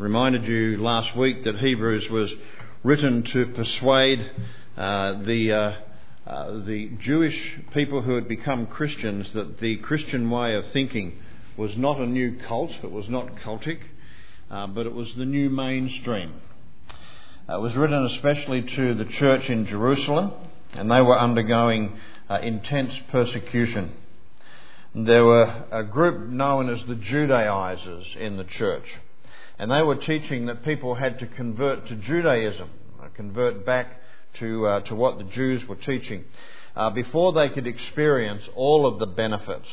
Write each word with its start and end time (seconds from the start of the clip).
reminded 0.00 0.46
you 0.46 0.78
last 0.78 1.14
week 1.14 1.44
that 1.44 1.58
Hebrews 1.58 2.08
was 2.08 2.32
written 2.82 3.22
to 3.22 3.44
persuade 3.48 4.30
uh, 4.74 5.22
the, 5.24 5.52
uh, 5.52 5.72
uh, 6.26 6.64
the 6.64 6.92
Jewish 7.00 7.38
people 7.74 8.00
who 8.00 8.14
had 8.14 8.26
become 8.26 8.66
Christians 8.66 9.30
that 9.34 9.60
the 9.60 9.76
Christian 9.76 10.30
way 10.30 10.54
of 10.54 10.64
thinking 10.68 11.18
was 11.58 11.76
not 11.76 11.98
a 11.98 12.06
new 12.06 12.38
cult, 12.48 12.70
it 12.82 12.90
was 12.90 13.10
not 13.10 13.36
cultic, 13.44 13.80
uh, 14.50 14.68
but 14.68 14.86
it 14.86 14.94
was 14.94 15.14
the 15.16 15.26
new 15.26 15.50
mainstream. 15.50 16.32
Uh, 17.46 17.58
it 17.58 17.60
was 17.60 17.76
written 17.76 18.06
especially 18.06 18.62
to 18.62 18.94
the 18.94 19.04
church 19.04 19.50
in 19.50 19.66
Jerusalem, 19.66 20.32
and 20.72 20.90
they 20.90 21.02
were 21.02 21.18
undergoing 21.18 21.98
uh, 22.30 22.38
intense 22.38 22.98
persecution. 23.10 23.92
There 24.94 25.26
were 25.26 25.64
a 25.70 25.84
group 25.84 26.26
known 26.26 26.70
as 26.70 26.82
the 26.84 26.94
Judaizers 26.94 28.16
in 28.18 28.38
the 28.38 28.44
church, 28.44 28.86
and 29.60 29.70
they 29.70 29.82
were 29.82 29.96
teaching 29.96 30.46
that 30.46 30.64
people 30.64 30.94
had 30.94 31.18
to 31.18 31.26
convert 31.26 31.86
to 31.88 31.94
Judaism, 31.94 32.70
uh, 32.98 33.08
convert 33.08 33.66
back 33.66 34.00
to, 34.36 34.66
uh, 34.66 34.80
to 34.80 34.94
what 34.94 35.18
the 35.18 35.24
Jews 35.24 35.68
were 35.68 35.76
teaching, 35.76 36.24
uh, 36.74 36.88
before 36.88 37.34
they 37.34 37.50
could 37.50 37.66
experience 37.66 38.48
all 38.56 38.86
of 38.86 38.98
the 38.98 39.06
benefits 39.06 39.68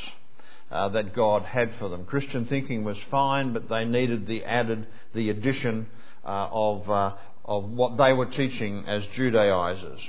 uh, 0.71 0.89
that 0.89 1.13
God 1.13 1.43
had 1.43 1.73
for 1.79 1.87
them. 1.87 2.03
Christian 2.03 2.45
thinking 2.47 2.83
was 2.83 2.97
fine, 3.09 3.53
but 3.53 3.69
they 3.69 3.85
needed 3.85 4.27
the 4.27 4.43
added, 4.43 4.87
the 5.13 5.29
addition 5.29 5.87
uh, 6.25 6.49
of, 6.51 6.89
uh, 6.89 7.13
of 7.45 7.63
what 7.69 7.95
they 7.95 8.11
were 8.11 8.25
teaching 8.25 8.83
as 8.87 9.07
Judaizers. 9.15 10.01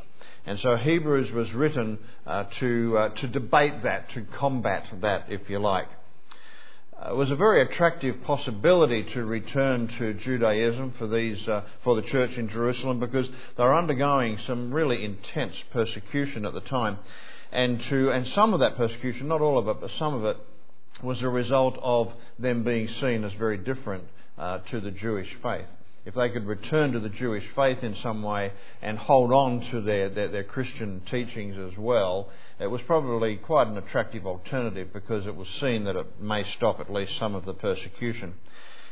And 0.45 0.59
so 0.59 0.75
Hebrews 0.75 1.31
was 1.31 1.55
written 1.55 2.01
uh, 2.27 2.45
to, 2.59 3.11
to 3.15 3.29
debate 3.29 3.85
that, 3.85 4.11
to 4.11 4.23
combat 4.23 4.89
that, 5.03 5.27
if 5.29 5.49
you 5.49 5.61
like. 5.61 5.89
Uh, 7.01 7.11
it 7.11 7.17
was 7.17 7.31
a 7.31 7.37
very 7.37 7.63
attractive 7.63 8.23
possibility 8.23 9.05
to 9.05 9.25
return 9.25 9.87
to 9.87 10.15
Judaism 10.15 10.93
for, 10.99 11.07
these, 11.07 11.47
uh, 11.47 11.63
for 11.85 11.95
the 11.95 12.03
church 12.03 12.37
in 12.37 12.49
Jerusalem 12.49 12.99
because 12.99 13.29
they 13.57 13.63
were 13.63 13.77
undergoing 13.77 14.39
some 14.47 14.73
really 14.73 15.05
intense 15.05 15.63
persecution 15.71 16.45
at 16.45 16.55
the 16.55 16.61
time. 16.61 16.99
And, 17.53 17.81
to, 17.85 18.11
and 18.11 18.27
some 18.27 18.53
of 18.53 18.61
that 18.61 18.77
persecution, 18.77 19.29
not 19.29 19.41
all 19.41 19.59
of 19.59 19.69
it, 19.69 19.81
but 19.81 19.91
some 19.93 20.15
of 20.15 20.25
it, 20.25 20.37
was 21.03 21.23
a 21.23 21.29
result 21.29 21.79
of 21.81 22.13
them 22.39 22.65
being 22.65 22.89
seen 22.89 23.23
as 23.23 23.33
very 23.35 23.57
different 23.57 24.05
uh, 24.37 24.59
to 24.71 24.81
the 24.81 24.91
Jewish 24.91 25.33
faith 25.41 25.69
if 26.05 26.15
they 26.15 26.31
could 26.31 26.47
return 26.47 26.93
to 26.93 27.01
the 27.01 27.09
Jewish 27.09 27.45
faith 27.55 27.83
in 27.83 27.95
some 27.95 28.23
way 28.23 28.53
and 28.81 28.99
hold 28.99 29.33
on 29.33 29.61
to 29.71 29.81
their, 29.81 30.09
their, 30.09 30.29
their, 30.29 30.45
Christian 30.45 31.03
teachings 31.11 31.59
as 31.59 31.77
well, 31.77 32.31
it 32.59 32.69
was 32.69 32.81
probably 32.83 33.37
quite 33.37 33.67
an 33.67 33.77
attractive 33.77 34.27
alternative 34.27 34.93
because 34.93 35.27
it 35.27 35.37
was 35.37 35.49
seen 35.49 35.85
that 35.85 35.97
it 35.97 36.21
may 36.21 36.45
stop 36.45 36.81
at 36.81 36.93
least 36.93 37.19
some 37.19 37.35
of 37.35 37.45
the 37.45 37.53
persecution. 37.53 38.35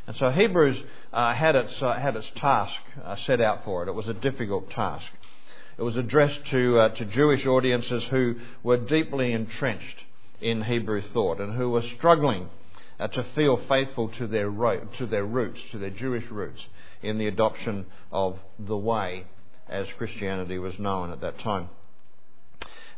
And 0.07 0.17
so 0.17 0.31
Hebrews 0.31 0.83
uh, 1.13 1.35
had, 1.35 1.57
its, 1.57 1.83
uh, 1.83 1.95
had 1.95 2.17
its 2.17 2.31
task 2.37 2.81
uh, 3.05 3.17
set 3.17 3.41
out 3.41 3.65
for 3.65 3.83
it. 3.83 3.89
It 3.89 3.95
was 3.95 4.09
a 4.09 4.15
difficult 4.15 4.71
task. 4.71 5.07
It 5.79 5.83
was 5.83 5.97
addressed 5.97 6.45
to, 6.47 6.79
uh, 6.79 6.89
to 6.91 7.05
Jewish 7.05 7.47
audiences 7.47 8.05
who 8.05 8.37
were 8.63 8.77
deeply 8.77 9.33
entrenched 9.33 10.05
in 10.41 10.63
Hebrew 10.63 11.01
thought 11.01 11.41
and 11.41 11.55
who 11.55 11.71
were 11.71 11.83
struggling 11.83 12.51
uh, 13.01 13.09
to 13.09 13.25
feel 13.35 13.57
faithful 13.69 14.09
to 14.11 14.27
their, 14.27 14.49
ro- 14.49 14.87
to 14.99 15.07
their 15.07 15.25
roots, 15.25 15.63
to 15.71 15.79
their 15.79 15.91
Jewish 15.91 16.31
roots 16.31 16.67
in 17.03 17.19
the 17.19 17.27
adoption 17.27 17.87
of 18.11 18.39
the 18.59 18.77
way 18.77 19.25
as 19.69 19.87
Christianity 19.99 20.59
was 20.59 20.79
known 20.79 21.11
at 21.11 21.21
that 21.21 21.39
time. 21.39 21.69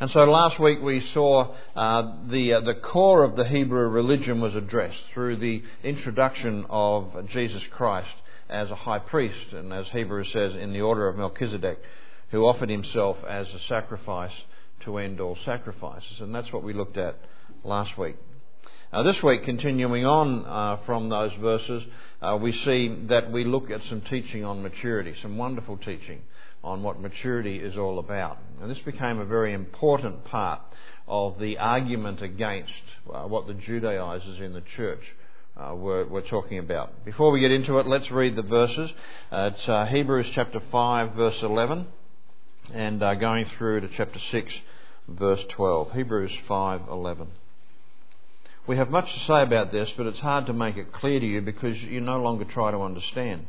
And 0.01 0.11
so 0.11 0.21
last 0.25 0.61
week 0.61 0.81
we 0.81 1.01
saw 1.01 1.55
uh, 1.75 2.13
the, 2.29 2.55
uh, 2.55 2.61
the 2.61 2.75
core 2.75 3.25
of 3.25 3.35
the 3.35 3.45
Hebrew 3.45 3.89
religion 3.89 4.41
was 4.41 4.55
addressed 4.55 5.03
through 5.13 5.37
the 5.37 5.63
introduction 5.83 6.67
of 6.71 7.27
Jesus 7.29 7.67
Christ 7.73 8.15
as 8.49 8.71
a 8.71 8.77
high 8.77 9.01
priest, 9.01 9.53
and 9.53 9.73
as 9.73 9.89
Hebrews 9.89 10.31
says, 10.33 10.55
in 10.55 10.73
the 10.73 10.83
order 10.83 11.09
of 11.09 11.17
Melchizedek, 11.17 11.81
who 12.31 12.47
offered 12.47 12.71
himself 12.71 13.19
as 13.29 13.53
a 13.53 13.59
sacrifice 13.61 14.33
to 14.81 14.99
end 14.99 15.21
all 15.21 15.37
sacrifices. 15.45 16.20
And 16.20 16.33
that's 16.33 16.53
what 16.53 16.63
we 16.63 16.73
looked 16.73 16.97
at 16.97 17.17
last 17.64 17.98
week. 17.98 18.17
Uh, 18.91 19.03
this 19.03 19.23
week, 19.23 19.45
continuing 19.45 20.07
on 20.07 20.47
uh, 20.47 20.79
from 20.87 21.11
those 21.11 21.31
verses, 21.35 21.85
uh, 22.23 22.39
we 22.41 22.53
see 22.53 22.89
that 23.09 23.31
we 23.31 23.45
look 23.45 23.71
at 23.71 23.85
some 23.85 24.01
teaching 24.01 24.47
on 24.47 24.63
maturity, 24.63 25.15
some 25.21 25.37
wonderful 25.37 25.77
teaching 25.77 26.23
on 26.65 26.83
what 26.83 26.99
maturity 26.99 27.59
is 27.59 27.77
all 27.77 27.99
about. 27.99 28.39
And 28.63 28.71
this 28.71 28.79
became 28.79 29.19
a 29.19 29.27
very 29.27 29.53
important 29.53 30.25
part 30.25 30.63
of 31.07 31.39
the 31.39 31.59
argument 31.59 32.23
against 32.23 32.83
uh, 33.13 33.25
what 33.25 33.47
the 33.47 33.53
Judaizers 33.53 34.41
in 34.41 34.55
the 34.55 34.63
church 34.63 35.03
uh, 35.59 35.75
were, 35.75 36.07
were, 36.07 36.23
talking 36.23 36.59
about. 36.59 37.05
Before 37.05 37.31
we 37.31 37.41
get 37.41 37.53
into 37.53 37.79
it, 37.81 37.87
let's 37.87 38.11
read 38.11 38.37
the 38.37 38.43
verses. 38.43 38.91
Uh, 39.31 39.51
it's 39.53 39.91
Hebrews 39.93 40.31
chapter 40.33 40.63
5, 40.73 41.13
verse 41.13 41.43
11, 41.43 41.87
and 42.73 43.01
going 43.20 43.45
through 43.59 43.83
to 43.83 43.89
chapter 43.89 44.19
6, 44.19 44.55
verse 45.09 45.45
12. 45.51 45.93
Hebrews 45.93 46.33
5, 46.47 46.89
11. 46.89 47.29
We 48.68 48.77
have 48.77 48.90
much 48.90 49.11
to 49.14 49.20
say 49.20 49.42
about 49.42 49.73
this, 49.73 49.90
but 49.96 50.05
it's 50.05 50.20
hard 50.20 50.45
to 50.46 50.52
make 50.52 50.77
it 50.77 50.92
clear 50.92 51.18
to 51.18 51.27
you 51.27 51.40
because 51.40 51.83
you 51.83 52.02
no 52.02 52.20
longer 52.20 52.45
try 52.45 52.70
to 52.70 52.83
understand. 52.83 53.46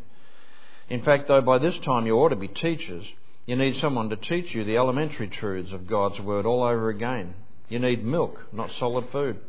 In 0.88 1.02
fact, 1.02 1.28
though, 1.28 1.42
by 1.42 1.58
this 1.58 1.78
time 1.80 2.06
you 2.06 2.16
ought 2.16 2.30
to 2.30 2.38
be 2.38 2.48
teachers, 2.48 3.06
you 3.46 3.58
need 3.58 3.76
someone 3.76 4.10
to 4.12 4.16
teach 4.16 4.56
you 4.56 4.64
the 4.64 4.78
elementary 4.78 5.28
truths 5.28 5.74
of 5.74 5.88
God's 5.88 6.22
Word 6.22 6.46
all 6.46 6.64
over 6.64 6.88
again. 6.88 7.34
You 7.68 7.80
need 7.80 8.06
milk, 8.06 8.40
not 8.54 8.72
solid 8.72 9.10
food. 9.10 9.42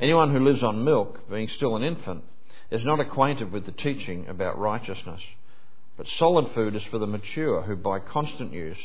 Anyone 0.00 0.32
who 0.32 0.40
lives 0.40 0.64
on 0.64 0.82
milk, 0.82 1.30
being 1.30 1.46
still 1.46 1.76
an 1.76 1.84
infant, 1.84 2.24
is 2.72 2.84
not 2.84 2.98
acquainted 2.98 3.52
with 3.52 3.66
the 3.66 3.72
teaching 3.72 4.26
about 4.26 4.58
righteousness. 4.58 5.22
But 5.96 6.08
solid 6.08 6.50
food 6.54 6.74
is 6.74 6.82
for 6.86 6.98
the 6.98 7.06
mature, 7.06 7.62
who 7.62 7.76
by 7.76 8.00
constant 8.00 8.52
use 8.52 8.78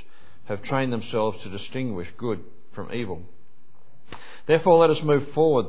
have 0.45 0.61
trained 0.61 0.93
themselves 0.93 1.41
to 1.41 1.49
distinguish 1.49 2.09
good 2.17 2.43
from 2.71 2.93
evil. 2.93 3.23
Therefore, 4.45 4.77
let 4.77 4.91
us 4.91 5.01
move 5.01 5.31
forward 5.31 5.65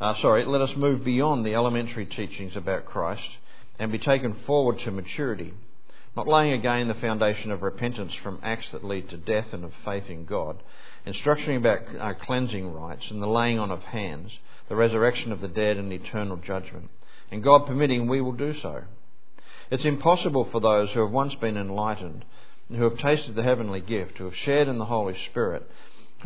uh, 0.00 0.14
sorry, 0.16 0.44
let 0.44 0.60
us 0.60 0.76
move 0.76 1.04
beyond 1.04 1.44
the 1.44 1.54
elementary 1.54 2.06
teachings 2.06 2.56
about 2.56 2.84
Christ 2.84 3.28
and 3.78 3.90
be 3.90 3.98
taken 3.98 4.34
forward 4.46 4.78
to 4.80 4.90
maturity, 4.90 5.54
not 6.16 6.28
laying 6.28 6.52
again 6.52 6.88
the 6.88 6.94
foundation 6.94 7.50
of 7.50 7.62
repentance 7.62 8.14
from 8.14 8.40
acts 8.42 8.72
that 8.72 8.84
lead 8.84 9.08
to 9.10 9.16
death 9.16 9.52
and 9.52 9.64
of 9.64 9.72
faith 9.84 10.08
in 10.08 10.24
God, 10.24 10.62
instructing 11.06 11.56
about 11.56 11.80
uh, 11.98 12.14
cleansing 12.14 12.72
rites 12.72 13.10
and 13.10 13.22
the 13.22 13.26
laying 13.26 13.58
on 13.58 13.70
of 13.70 13.82
hands, 13.84 14.38
the 14.68 14.76
resurrection 14.76 15.32
of 15.32 15.40
the 15.40 15.48
dead 15.48 15.76
and 15.76 15.92
eternal 15.92 16.36
judgment. 16.36 16.90
And 17.30 17.42
God 17.42 17.66
permitting, 17.66 18.08
we 18.08 18.20
will 18.20 18.32
do 18.32 18.52
so. 18.54 18.84
It's 19.70 19.84
impossible 19.84 20.44
for 20.44 20.60
those 20.60 20.92
who 20.92 21.00
have 21.00 21.10
once 21.10 21.34
been 21.36 21.56
enlightened, 21.56 22.24
who 22.68 22.84
have 22.84 22.98
tasted 22.98 23.34
the 23.34 23.42
heavenly 23.42 23.80
gift, 23.80 24.18
who 24.18 24.24
have 24.24 24.36
shared 24.36 24.68
in 24.68 24.78
the 24.78 24.84
Holy 24.84 25.16
Spirit, 25.30 25.68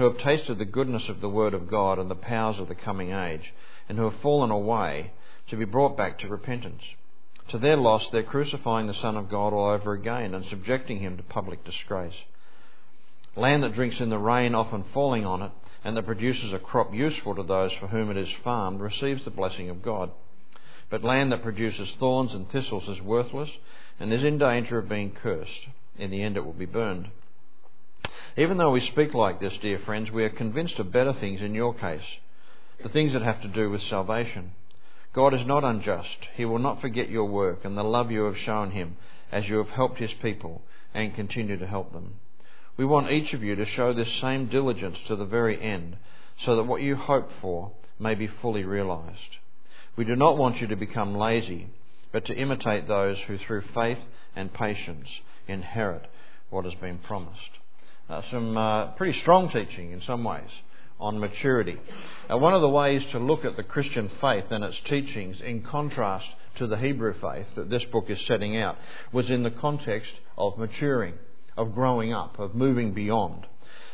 who 0.01 0.09
have 0.09 0.17
tasted 0.17 0.57
the 0.57 0.65
goodness 0.65 1.11
of 1.11 1.21
the 1.21 1.29
Word 1.29 1.53
of 1.53 1.69
God 1.69 1.99
and 1.99 2.11
the 2.11 2.15
powers 2.15 2.59
of 2.59 2.69
the 2.69 2.75
coming 2.75 3.13
age, 3.13 3.53
and 3.87 3.99
who 3.99 4.05
have 4.05 4.19
fallen 4.21 4.51
away, 4.51 5.13
to 5.47 5.57
be 5.59 5.67
brought 5.67 5.95
back 5.95 6.19
to 6.19 6.27
repentance. 6.27 6.83
To 7.49 7.59
their 7.59 7.77
loss, 7.77 8.09
they're 8.09 8.23
crucifying 8.23 8.87
the 8.87 8.95
Son 8.95 9.19
of 9.19 9.29
God 9.29 9.53
all 9.53 9.69
over 9.69 9.93
again 9.93 10.33
and 10.35 10.43
subjecting 10.47 11.01
him 11.01 11.19
to 11.19 11.23
public 11.23 11.65
disgrace. 11.65 12.15
Land 13.37 13.63
that 13.63 13.75
drinks 13.75 14.01
in 14.01 14.09
the 14.09 14.17
rain, 14.17 14.55
often 14.55 14.85
falling 14.95 15.27
on 15.27 15.43
it, 15.43 15.53
and 15.85 15.95
that 15.99 16.07
produces 16.07 16.55
a 16.55 16.59
crop 16.59 16.95
useful 16.95 17.35
to 17.35 17.43
those 17.43 17.75
for 17.75 17.89
whom 17.89 18.11
it 18.11 18.17
is 18.17 18.33
farmed, 18.43 18.81
receives 18.81 19.27
the 19.27 19.31
blessing 19.31 19.69
of 19.69 19.83
God. 19.83 20.11
But 20.89 21.05
land 21.05 21.31
that 21.33 21.43
produces 21.43 21.93
thorns 22.01 22.33
and 22.33 22.49
thistles 22.49 22.89
is 22.89 23.03
worthless 23.03 23.51
and 23.99 24.15
is 24.15 24.25
in 24.25 24.39
danger 24.39 24.79
of 24.79 24.89
being 24.89 25.11
cursed. 25.11 25.69
In 25.99 26.11
the 26.11 26.23
end, 26.23 26.39
it 26.39 26.47
will 26.47 26.55
be 26.55 26.65
burned. 26.65 27.11
Even 28.37 28.59
though 28.59 28.71
we 28.71 28.81
speak 28.81 29.13
like 29.13 29.41
this, 29.41 29.57
dear 29.59 29.79
friends, 29.81 30.11
we 30.11 30.23
are 30.23 30.31
convinced 30.31 30.79
of 30.79 30.93
better 30.93 31.13
things 31.13 31.43
in 31.43 31.53
your 31.53 31.75
case, 31.75 32.19
the 32.83 32.89
things 32.89 33.13
that 33.13 33.23
have 33.23 33.43
to 33.43 33.49
do 33.49 33.71
with 33.71 33.83
salvation. 33.83 34.53
God 35.13 35.35
is 35.35 35.45
not 35.45 35.65
unjust. 35.65 36.29
He 36.37 36.45
will 36.45 36.61
not 36.61 36.81
forget 36.81 37.11
your 37.11 37.25
work 37.25 37.65
and 37.65 37.77
the 37.77 37.83
love 37.83 38.13
you 38.13 38.25
have 38.25 38.39
shown 38.39 38.71
him 38.71 38.97
as 39.33 39.49
you 39.49 39.59
have 39.59 39.71
helped 39.71 39.99
his 39.99 40.15
people 40.15 40.63
and 40.95 41.15
continue 41.15 41.57
to 41.57 41.67
help 41.67 41.93
them. 41.93 42.21
We 42.77 42.85
want 42.85 43.11
each 43.11 43.35
of 43.35 43.43
you 43.43 43.57
to 43.57 43.67
show 43.67 43.93
this 43.93 44.13
same 44.21 44.47
diligence 44.47 45.01
to 45.09 45.17
the 45.17 45.25
very 45.25 45.61
end 45.61 45.97
so 46.39 46.55
that 46.57 46.65
what 46.65 46.83
you 46.83 46.95
hope 46.95 47.31
for 47.41 47.73
may 47.99 48.15
be 48.15 48.29
fully 48.29 48.65
realized. 48.65 49.39
We 49.97 50.05
do 50.05 50.15
not 50.15 50.39
want 50.39 50.61
you 50.61 50.69
to 50.69 50.77
become 50.77 51.17
lazy, 51.17 51.69
but 52.13 52.25
to 52.27 52.37
imitate 52.37 52.87
those 52.87 53.19
who 53.27 53.39
through 53.39 53.63
faith 53.75 53.99
and 54.37 54.55
patience 54.55 55.21
inherit 55.49 56.07
what 56.49 56.65
has 56.65 56.75
been 56.77 56.99
promised 56.99 57.60
uh, 58.11 58.23
some 58.31 58.57
uh, 58.57 58.87
pretty 58.93 59.17
strong 59.19 59.49
teaching 59.49 59.93
in 59.93 60.03
some 60.03 60.25
ways 60.25 60.51
on 60.99 61.19
maturity. 61.19 61.79
Uh, 62.31 62.37
one 62.37 62.53
of 62.53 62.61
the 62.61 62.69
ways 62.69 63.07
to 63.07 63.19
look 63.19 63.45
at 63.45 63.57
the 63.57 63.63
Christian 63.63 64.11
faith 64.21 64.51
and 64.51 64.65
its 64.65 64.81
teachings 64.81 65.41
in 65.41 65.63
contrast 65.63 66.29
to 66.57 66.67
the 66.67 66.77
Hebrew 66.77 67.15
faith 67.15 67.47
that 67.55 67.71
this 67.71 67.85
book 67.85 68.11
is 68.11 68.21
setting 68.27 68.57
out 68.57 68.77
was 69.13 69.31
in 69.31 69.45
the 69.45 69.51
context 69.51 70.13
of 70.37 70.59
maturing, 70.59 71.15
of 71.57 71.75
growing 71.75 72.13
up, 72.13 72.39
of 72.39 72.55
moving 72.55 72.93
beyond. 72.93 73.47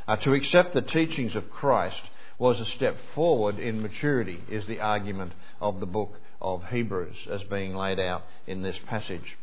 Uh, 0.09 0.17
to 0.17 0.33
accept 0.33 0.73
the 0.73 0.83
teachings 0.83 1.37
of 1.37 1.51
Christ 1.51 2.01
was 2.39 2.61
a 2.61 2.67
step 2.67 2.97
forward 3.15 3.59
in 3.59 3.83
maturity, 3.83 4.41
is 4.51 4.67
the 4.67 4.81
argument 4.81 5.33
of 5.61 5.79
the 5.81 5.87
book 5.87 6.15
of 6.41 6.65
Hebrews 6.71 7.17
as 7.31 7.43
being 7.45 7.75
laid 7.75 8.01
out 8.01 8.25
in 8.47 8.63
this 8.63 8.79
passage. 8.87 9.37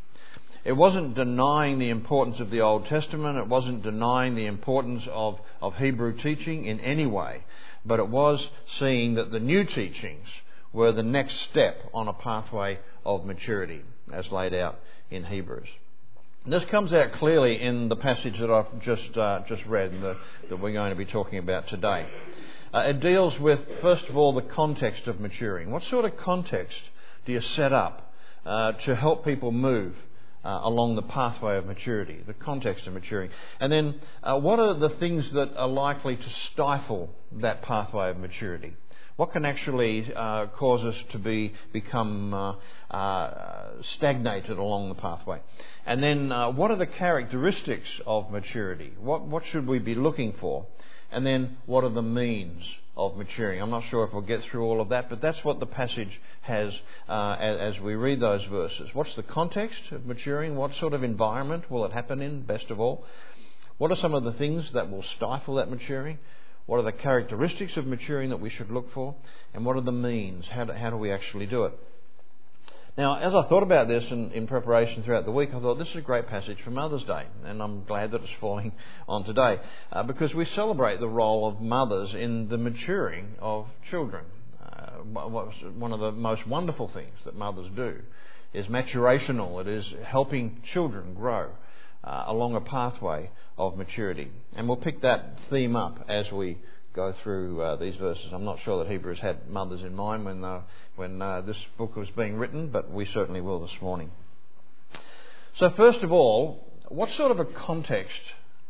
It 0.66 0.74
wasn't 0.74 1.16
denying 1.16 1.78
the 1.80 1.90
importance 1.90 2.40
of 2.40 2.50
the 2.50 2.62
Old 2.62 2.86
Testament, 2.86 3.38
it 3.38 3.48
wasn't 3.48 3.84
denying 3.84 4.36
the 4.36 4.46
importance 4.46 5.06
of, 5.12 5.40
of 5.62 5.76
Hebrew 5.76 6.16
teaching 6.16 6.66
in 6.66 6.80
any 6.80 7.06
way, 7.06 7.44
but 7.86 8.00
it 8.00 8.08
was 8.08 8.50
seeing 8.78 9.16
that 9.16 9.32
the 9.32 9.42
new 9.42 9.66
teachings 9.66 10.28
were 10.72 10.94
the 10.94 11.04
next 11.04 11.42
step 11.42 11.84
on 11.94 12.08
a 12.08 12.14
pathway 12.14 12.80
of 13.06 13.26
maturity, 13.26 13.82
as 14.12 14.32
laid 14.32 14.54
out 14.54 14.80
in 15.12 15.26
Hebrews. 15.26 15.68
This 16.46 16.66
comes 16.66 16.92
out 16.92 17.14
clearly 17.14 17.62
in 17.62 17.90
the 17.90 17.96
passage 17.96 18.40
that 18.40 18.50
I've 18.50 18.82
just, 18.82 19.18
uh, 19.18 19.42
just 19.48 19.66
read 19.66 19.92
the, 20.02 20.18
that 20.50 20.58
we're 20.58 20.74
going 20.74 20.90
to 20.90 20.96
be 20.96 21.06
talking 21.06 21.40
about 21.40 21.68
today. 21.68 22.06
Uh, 22.74 22.80
it 22.80 23.02
deals 23.02 23.40
with, 23.40 23.62
first 23.82 24.06
of 24.06 24.18
all, 24.18 24.34
the 24.34 24.42
context 24.42 25.08
of 25.08 25.20
maturing. 25.20 25.72
What 25.72 25.84
sort 25.84 26.06
of 26.06 26.18
context 26.18 26.80
do 27.26 27.34
you 27.34 27.40
set 27.42 27.72
up 27.72 28.14
uh, 28.46 28.74
to 28.74 28.96
help 28.96 29.24
people 29.24 29.52
move 29.52 29.96
uh, 30.44 30.62
along 30.64 30.96
the 30.96 31.02
pathway 31.02 31.58
of 31.58 31.66
maturity, 31.66 32.20
the 32.26 32.34
context 32.34 32.88
of 32.88 32.94
maturing. 32.94 33.30
And 33.60 33.72
then, 33.72 34.00
uh, 34.24 34.40
what 34.40 34.60
are 34.60 34.74
the 34.74 34.90
things 34.90 35.32
that 35.32 35.56
are 35.56 35.68
likely 35.68 36.16
to 36.16 36.30
stifle 36.30 37.10
that 37.34 37.62
pathway 37.62 38.10
of 38.10 38.18
maturity? 38.18 38.76
What 39.16 39.32
can 39.32 39.46
actually 39.46 40.12
uh, 40.14 40.48
cause 40.48 40.84
us 40.84 40.96
to 41.12 41.20
be 41.20 41.54
become 41.72 42.34
uh, 42.34 42.56
uh, 42.90 43.82
stagnated 43.82 44.58
along 44.58 44.90
the 44.90 44.96
pathway? 44.96 45.40
And 45.86 46.02
then, 46.02 46.32
uh, 46.32 46.50
what 46.52 46.72
are 46.72 46.78
the 46.78 46.88
characteristics 46.88 48.02
of 48.08 48.32
maturity? 48.32 48.94
What 49.00 49.28
what 49.28 49.46
should 49.46 49.68
we 49.68 49.78
be 49.78 49.94
looking 49.94 50.34
for? 50.40 50.66
And 51.14 51.26
then, 51.26 51.58
what 51.68 51.84
are 51.84 51.90
the 51.90 52.02
means 52.02 52.64
of 52.98 53.16
maturing? 53.16 53.62
I'm 53.62 53.70
not 53.70 53.84
sure 53.86 54.04
if 54.04 54.14
we'll 54.14 54.24
get 54.24 54.42
through 54.44 54.64
all 54.64 54.82
of 54.82 54.90
that, 54.90 55.10
but 55.10 55.22
that's 55.22 55.44
what 55.44 55.60
the 55.60 55.68
passage 55.68 56.20
has 56.42 56.76
uh, 57.08 57.38
as, 57.40 57.80
we 57.80 57.94
read 57.94 58.20
those 58.20 58.44
verses. 58.46 58.90
What's 58.94 59.16
the 59.16 59.22
context 59.22 59.92
of 59.92 60.08
maturing? 60.08 60.56
What 60.56 60.74
sort 60.74 60.94
of 60.94 61.04
environment 61.04 61.70
will 61.70 61.86
it 61.86 61.92
happen 61.92 62.20
in, 62.20 62.42
best 62.42 62.72
of 62.72 62.80
all? 62.80 63.06
What 63.78 63.92
are 63.92 63.96
some 63.96 64.16
of 64.16 64.24
the 64.24 64.34
things 64.34 64.74
that 64.74 64.90
will 64.90 65.04
stifle 65.04 65.56
that 65.56 65.70
maturing? 65.70 66.18
What 66.66 66.78
are 66.78 66.84
the 66.84 66.92
characteristics 66.92 67.78
of 67.78 67.86
maturing 67.86 68.32
that 68.32 68.40
we 68.40 68.50
should 68.50 68.72
look 68.72 68.92
for? 68.94 69.16
And 69.54 69.66
what 69.66 69.76
are 69.76 69.82
the 69.82 69.92
means? 69.92 70.48
How 70.48 70.66
do, 70.66 70.74
how 70.74 70.90
do 70.90 70.98
we 70.98 71.12
actually 71.12 71.46
do 71.46 71.66
it? 71.66 71.74
Now, 72.96 73.16
as 73.16 73.34
I 73.34 73.42
thought 73.48 73.64
about 73.64 73.88
this 73.88 74.06
in, 74.12 74.32
in, 74.34 74.46
preparation 74.46 75.02
throughout 75.02 75.26
the 75.26 75.32
week, 75.32 75.50
I 75.52 75.60
thought 75.60 75.80
this 75.80 75.90
is 75.90 75.96
a 75.96 76.02
great 76.02 76.28
passage 76.28 76.60
for 76.64 76.70
Mother's 76.70 77.04
Day, 77.06 77.26
and 77.44 77.60
I'm 77.60 77.84
glad 77.86 78.12
that 78.12 78.22
it's 78.22 78.32
falling 78.40 78.72
on 79.08 79.24
today 79.24 79.60
uh, 79.92 80.04
because 80.04 80.36
we 80.36 80.46
celebrate 80.46 81.00
the 81.00 81.10
role 81.10 81.48
of 81.48 81.60
mothers 81.60 82.14
in 82.14 82.50
the 82.50 82.58
maturing 82.60 83.30
of 83.40 83.66
children. 83.90 84.26
Uh, 84.62 84.98
one 85.02 85.92
of 85.92 86.02
the 86.02 86.12
most 86.12 86.46
wonderful 86.46 86.88
things 86.88 87.18
that 87.26 87.36
mothers 87.36 87.68
do 87.76 88.00
is 88.54 88.68
maturational, 88.68 89.60
it 89.60 89.68
is 89.68 89.92
helping 90.04 90.62
children 90.64 91.16
grow. 91.16 91.50
Uh, 92.04 92.26
along 92.28 92.54
a 92.54 92.60
pathway 92.60 93.30
of 93.58 93.78
maturity. 93.78 94.30
And 94.58 94.68
we'll 94.68 94.76
pick 94.76 95.00
that 95.04 95.40
theme 95.50 95.78
up 95.78 96.04
as 96.10 96.30
we 96.34 96.58
go 96.94 97.12
through 97.24 97.62
uh, 97.62 97.76
these 97.76 97.96
verses. 97.96 98.28
I'm 98.32 98.46
not 98.46 98.60
sure 98.62 98.84
that 98.84 98.92
Hebrews 98.92 99.20
had 99.20 99.50
mothers 99.50 99.82
in 99.82 99.96
mind 99.96 100.26
when, 100.26 100.44
uh, 100.44 100.62
when 100.96 101.22
uh, 101.22 101.42
this 101.42 101.58
book 101.78 101.96
was 101.96 102.10
being 102.12 102.36
written, 102.36 102.68
but 102.68 102.92
we 102.92 103.06
certainly 103.06 103.42
will 103.42 103.60
this 103.60 103.82
morning. 103.82 104.12
So, 105.56 105.72
first 105.72 106.02
of 106.04 106.12
all, 106.12 106.68
what 106.90 107.10
sort 107.12 107.32
of 107.32 107.40
a 107.40 107.46
context 107.46 108.22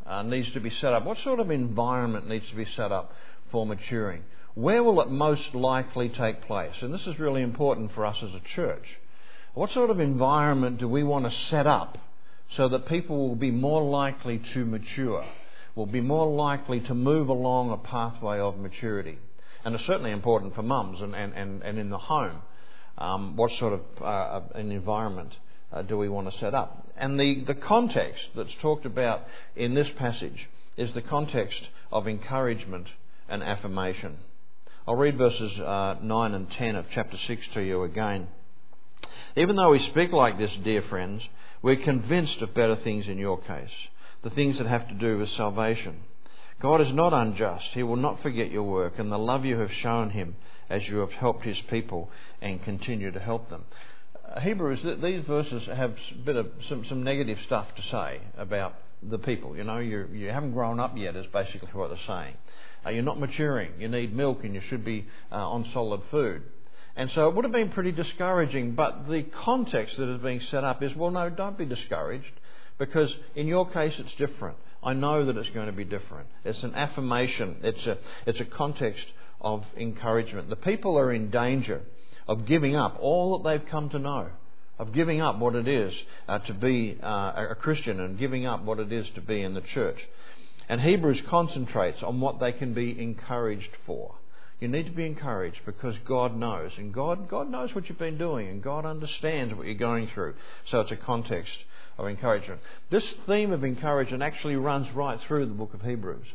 uh, 0.05 0.23
needs 0.23 0.51
to 0.53 0.59
be 0.59 0.69
set 0.69 0.93
up? 0.93 1.05
What 1.05 1.17
sort 1.19 1.39
of 1.39 1.51
environment 1.51 2.27
needs 2.27 2.47
to 2.49 2.55
be 2.55 2.65
set 2.65 2.91
up 2.91 3.11
for 3.51 3.65
maturing? 3.65 4.23
Where 4.55 4.83
will 4.83 5.01
it 5.01 5.09
most 5.09 5.53
likely 5.55 6.09
take 6.09 6.43
place? 6.43 6.75
And 6.81 6.93
this 6.93 7.07
is 7.07 7.19
really 7.19 7.41
important 7.41 7.91
for 7.93 8.05
us 8.05 8.21
as 8.21 8.33
a 8.33 8.39
church. 8.39 8.99
What 9.53 9.71
sort 9.71 9.89
of 9.89 9.99
environment 9.99 10.79
do 10.79 10.87
we 10.87 11.03
want 11.03 11.25
to 11.25 11.31
set 11.31 11.67
up 11.67 11.97
so 12.51 12.69
that 12.69 12.87
people 12.87 13.27
will 13.27 13.35
be 13.35 13.51
more 13.51 13.83
likely 13.83 14.37
to 14.39 14.65
mature? 14.65 15.25
Will 15.75 15.85
be 15.85 16.01
more 16.01 16.27
likely 16.27 16.79
to 16.81 16.93
move 16.93 17.29
along 17.29 17.71
a 17.71 17.77
pathway 17.77 18.39
of 18.39 18.57
maturity. 18.57 19.17
And 19.65 19.73
it's 19.75 19.85
certainly 19.85 20.11
important 20.11 20.55
for 20.55 20.61
mums 20.61 21.01
and, 21.01 21.15
and, 21.15 21.33
and, 21.33 21.63
and 21.63 21.79
in 21.79 21.89
the 21.89 21.97
home. 21.97 22.41
Um, 22.97 23.35
what 23.35 23.51
sort 23.53 23.73
of 23.73 23.81
uh, 24.01 24.41
an 24.55 24.71
environment 24.71 25.35
uh, 25.71 25.81
do 25.81 25.97
we 25.97 26.09
want 26.09 26.31
to 26.31 26.37
set 26.37 26.53
up? 26.53 26.87
And 26.95 27.19
the, 27.19 27.43
the 27.43 27.55
context 27.55 28.29
that's 28.35 28.53
talked 28.55 28.85
about 28.85 29.25
in 29.55 29.73
this 29.73 29.89
passage 29.91 30.49
is 30.77 30.93
the 30.93 31.01
context 31.01 31.69
of 31.91 32.07
encouragement 32.07 32.87
and 33.27 33.41
affirmation. 33.41 34.17
I'll 34.87 34.95
read 34.95 35.17
verses 35.17 35.59
uh, 35.59 35.95
9 36.01 36.33
and 36.33 36.51
10 36.51 36.75
of 36.75 36.85
chapter 36.91 37.17
6 37.17 37.47
to 37.53 37.61
you 37.61 37.83
again. 37.83 38.27
Even 39.35 39.55
though 39.55 39.71
we 39.71 39.79
speak 39.79 40.11
like 40.11 40.37
this, 40.37 40.55
dear 40.57 40.81
friends, 40.83 41.27
we're 41.61 41.77
convinced 41.77 42.41
of 42.41 42.53
better 42.53 42.75
things 42.75 43.07
in 43.07 43.17
your 43.17 43.39
case 43.39 43.71
the 44.23 44.29
things 44.29 44.57
that 44.57 44.67
have 44.67 44.87
to 44.87 44.93
do 44.93 45.17
with 45.17 45.29
salvation. 45.29 46.01
God 46.59 46.81
is 46.81 46.91
not 46.93 47.13
unjust. 47.13 47.67
He 47.73 47.83
will 47.83 47.97
not 47.97 48.21
forget 48.21 48.51
your 48.51 48.63
work 48.63 48.97
and 48.97 49.11
the 49.11 49.19
love 49.19 49.45
you 49.45 49.59
have 49.59 49.71
shown 49.73 50.11
him 50.11 50.35
as 50.69 50.87
you 50.87 50.99
have 50.99 51.11
helped 51.11 51.43
his 51.43 51.59
people 51.61 52.09
and 52.41 52.63
continue 52.63 53.11
to 53.11 53.19
help 53.19 53.49
them. 53.49 53.65
Hebrews, 54.41 54.81
these 55.01 55.23
verses 55.25 55.65
have 55.65 55.95
a 56.11 56.17
bit 56.23 56.37
of 56.37 56.49
some, 56.67 56.85
some 56.85 57.03
negative 57.03 57.37
stuff 57.41 57.67
to 57.75 57.81
say 57.83 58.21
about 58.37 58.75
the 59.01 59.19
people. 59.19 59.55
You 59.55 59.63
know, 59.63 59.79
you 59.79 60.07
you 60.11 60.29
haven't 60.29 60.53
grown 60.53 60.79
up 60.79 60.97
yet, 60.97 61.15
is 61.15 61.27
basically 61.27 61.69
what 61.73 61.89
they're 61.89 61.97
saying. 62.07 62.35
Uh, 62.85 62.89
you're 62.89 63.03
not 63.03 63.19
maturing. 63.19 63.73
You 63.79 63.87
need 63.89 64.15
milk 64.15 64.43
and 64.43 64.55
you 64.55 64.61
should 64.61 64.83
be 64.83 65.05
uh, 65.31 65.35
on 65.35 65.65
solid 65.73 66.01
food. 66.09 66.43
And 66.95 67.09
so 67.11 67.27
it 67.27 67.35
would 67.35 67.43
have 67.43 67.51
been 67.51 67.69
pretty 67.69 67.91
discouraging, 67.91 68.75
but 68.75 69.07
the 69.09 69.23
context 69.23 69.97
that 69.97 70.07
is 70.09 70.21
being 70.21 70.39
set 70.39 70.63
up 70.63 70.83
is 70.83 70.95
well, 70.95 71.11
no, 71.11 71.29
don't 71.29 71.57
be 71.57 71.65
discouraged. 71.65 72.31
Because 72.85 73.15
in 73.33 73.47
your 73.47 73.65
case, 73.69 73.97
it's 73.97 74.13
different. 74.15 74.57
I 74.83 74.91
know 74.91 75.23
that 75.27 75.37
it's 75.37 75.51
going 75.51 75.67
to 75.67 75.71
be 75.71 75.85
different. 75.85 76.27
It's 76.43 76.63
an 76.63 76.75
affirmation, 76.75 77.55
it's 77.63 77.87
a, 77.87 77.97
it's 78.25 78.41
a 78.41 78.45
context 78.45 79.07
of 79.39 79.63
encouragement. 79.77 80.49
The 80.49 80.57
people 80.57 80.99
are 80.99 81.13
in 81.13 81.29
danger 81.29 81.79
of 82.27 82.45
giving 82.45 82.75
up 82.75 82.97
all 82.99 83.37
that 83.37 83.49
they've 83.49 83.69
come 83.69 83.89
to 83.91 83.99
know, 83.99 84.27
of 84.77 84.91
giving 84.91 85.21
up 85.21 85.39
what 85.39 85.55
it 85.55 85.65
is 85.69 85.97
uh, 86.27 86.39
to 86.39 86.53
be 86.53 86.99
uh, 87.01 87.47
a 87.51 87.55
Christian 87.55 88.01
and 88.01 88.19
giving 88.19 88.45
up 88.45 88.65
what 88.65 88.79
it 88.79 88.91
is 88.91 89.09
to 89.11 89.21
be 89.21 89.41
in 89.41 89.53
the 89.53 89.61
church. 89.61 90.05
And 90.67 90.81
Hebrews 90.81 91.21
concentrates 91.21 92.03
on 92.03 92.19
what 92.19 92.41
they 92.41 92.51
can 92.51 92.73
be 92.73 93.01
encouraged 93.01 93.71
for. 93.85 94.15
You 94.59 94.67
need 94.67 94.87
to 94.87 94.91
be 94.91 95.05
encouraged 95.05 95.61
because 95.65 95.95
God 96.03 96.35
knows, 96.35 96.71
and 96.77 96.93
God, 96.93 97.29
God 97.29 97.49
knows 97.49 97.73
what 97.73 97.87
you've 97.87 97.97
been 97.97 98.17
doing, 98.17 98.49
and 98.49 98.61
God 98.61 98.85
understands 98.85 99.53
what 99.53 99.67
you're 99.67 99.75
going 99.75 100.07
through. 100.07 100.35
So 100.65 100.81
it's 100.81 100.91
a 100.91 100.97
context 100.97 101.63
of 101.97 102.07
encouragement. 102.07 102.61
This 102.89 103.13
theme 103.27 103.51
of 103.51 103.63
encouragement 103.63 104.23
actually 104.23 104.55
runs 104.55 104.91
right 104.91 105.19
through 105.21 105.45
the 105.45 105.53
book 105.53 105.73
of 105.73 105.81
Hebrews. 105.81 106.27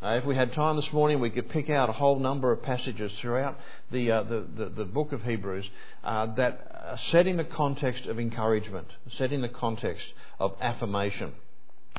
Uh, 0.00 0.10
if 0.10 0.24
we 0.24 0.36
had 0.36 0.52
time 0.52 0.76
this 0.76 0.92
morning, 0.92 1.18
we 1.18 1.30
could 1.30 1.48
pick 1.48 1.68
out 1.68 1.90
a 1.90 1.92
whole 1.92 2.20
number 2.20 2.52
of 2.52 2.62
passages 2.62 3.12
throughout 3.18 3.58
the, 3.90 4.12
uh, 4.12 4.22
the, 4.22 4.46
the, 4.56 4.68
the, 4.68 4.84
book 4.84 5.12
of 5.12 5.24
Hebrews 5.24 5.68
uh, 6.04 6.26
that 6.36 6.86
are 6.88 6.98
setting 7.10 7.36
the 7.36 7.44
context 7.44 8.06
of 8.06 8.20
encouragement, 8.20 8.86
setting 9.08 9.42
the 9.42 9.48
context 9.48 10.06
of 10.38 10.54
affirmation. 10.60 11.32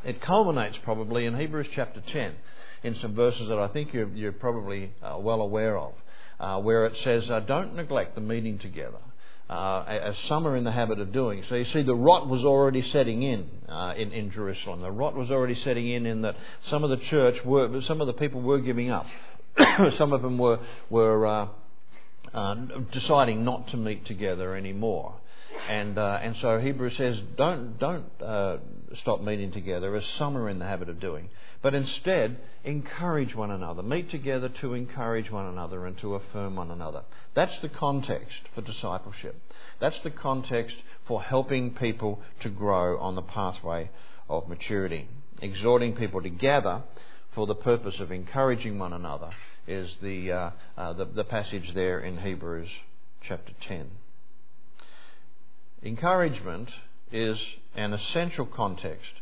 It 0.05 0.22
culminates 0.22 0.77
probably 0.77 1.25
in 1.25 1.38
Hebrews 1.38 1.67
chapter 1.74 2.00
10 2.00 2.36
in 2.84 2.96
some 2.96 3.15
verses 3.15 3.50
that 3.50 3.60
I 3.60 3.67
think 3.67 3.93
you're, 3.93 4.08
you're 4.08 4.31
probably 4.31 4.93
uh, 5.03 5.17
well 5.19 5.41
aware 5.41 5.77
of, 5.77 5.93
uh, 6.39 6.62
where 6.62 6.86
it 6.86 6.96
says, 6.96 7.29
uh, 7.29 7.41
Don't 7.41 7.75
neglect 7.75 8.15
the 8.15 8.22
meeting 8.22 8.60
together 8.60 9.00
uh, 9.50 9.84
as 9.88 10.18
some 10.20 10.48
are 10.48 10.56
in 10.56 10.63
the 10.63 10.72
habit 10.72 11.00
of 11.00 11.12
doing. 11.12 11.44
So 11.50 11.56
you 11.56 11.65
see, 11.65 11.82
the 11.82 11.96
rot 11.96 12.27
was 12.27 12.46
already 12.46 12.82
setting 12.84 13.24
in, 13.24 13.50
uh, 13.68 13.94
in 13.98 14.12
in 14.12 14.32
Jerusalem. 14.32 14.82
The 14.82 14.91
rot 14.91 15.15
was 15.15 15.32
already 15.32 15.56
setting 15.56 15.89
in 15.89 16.06
in 16.06 16.22
that 16.22 16.36
some 16.62 16.84
of 16.84 16.89
the 16.91 16.98
church 16.98 17.44
were, 17.44 17.82
some 17.82 18.00
of 18.00 18.08
the 18.08 18.13
people 18.13 18.41
were 18.41 18.60
giving 18.60 18.91
up. 18.91 19.08
some 19.96 20.13
of 20.13 20.22
them 20.22 20.38
were 20.38 20.60
were 20.89 21.25
uh, 21.25 21.48
uh, 22.34 22.56
deciding 22.91 23.44
not 23.44 23.68
to 23.70 23.77
meet 23.77 24.06
together 24.06 24.56
anymore. 24.56 25.15
And 25.68 25.98
uh, 25.98 26.20
and 26.22 26.38
so 26.38 26.60
Hebrews 26.60 26.96
says, 26.96 27.22
don't 27.36 27.79
don't 27.79 28.06
uh, 28.22 28.58
stop 28.96 29.22
meeting 29.22 29.51
together, 29.51 29.96
as 29.96 30.05
some 30.05 30.38
are 30.38 30.50
in 30.50 30.60
the 30.60 30.65
habit 30.65 30.89
of 30.89 31.00
doing 31.00 31.29
but 31.62 31.75
instead 31.75 32.38
encourage 32.63 33.36
one 33.36 33.51
another. 33.51 33.84
Meet 33.84 34.10
together 34.10 34.50
to 34.62 34.74
encourage 34.74 35.29
one 35.29 35.46
another 35.46 35.86
and 35.86 35.98
to 36.00 36.15
affirm 36.15 36.55
one 36.55 36.72
another. 36.72 37.03
That's 37.36 37.58
the 37.60 37.69
context 37.69 38.41
for 38.55 38.62
discipleship. 38.62 39.36
That's 39.79 40.00
the 40.01 40.12
context 40.12 40.77
for 41.05 41.22
helping 41.22 41.75
people 41.75 42.22
to 42.41 42.50
grow 42.50 42.98
on 43.00 43.15
the 43.15 43.22
pathway 43.22 43.89
of 44.29 44.48
maturity. 44.48 45.08
Exhorting 45.41 45.96
people 45.96 46.22
to 46.22 46.29
gather 46.29 46.84
for 47.34 47.46
the 47.46 47.55
purpose 47.55 48.00
of 48.00 48.12
encouraging 48.12 48.79
one 48.79 48.93
another 48.93 49.31
is 49.67 49.96
the, 50.01 50.31
uh, 50.31 50.50
uh, 50.77 50.93
the, 50.93 51.05
the 51.05 51.24
passage 51.24 51.74
there 51.74 52.00
in 52.00 52.17
Hebrews 52.17 52.69
chapter 53.22 53.53
10. 53.62 53.89
Encouragement 55.84 56.69
is 57.12 57.39
an 57.79 57.93
essential 57.93 58.45
context 58.45 59.13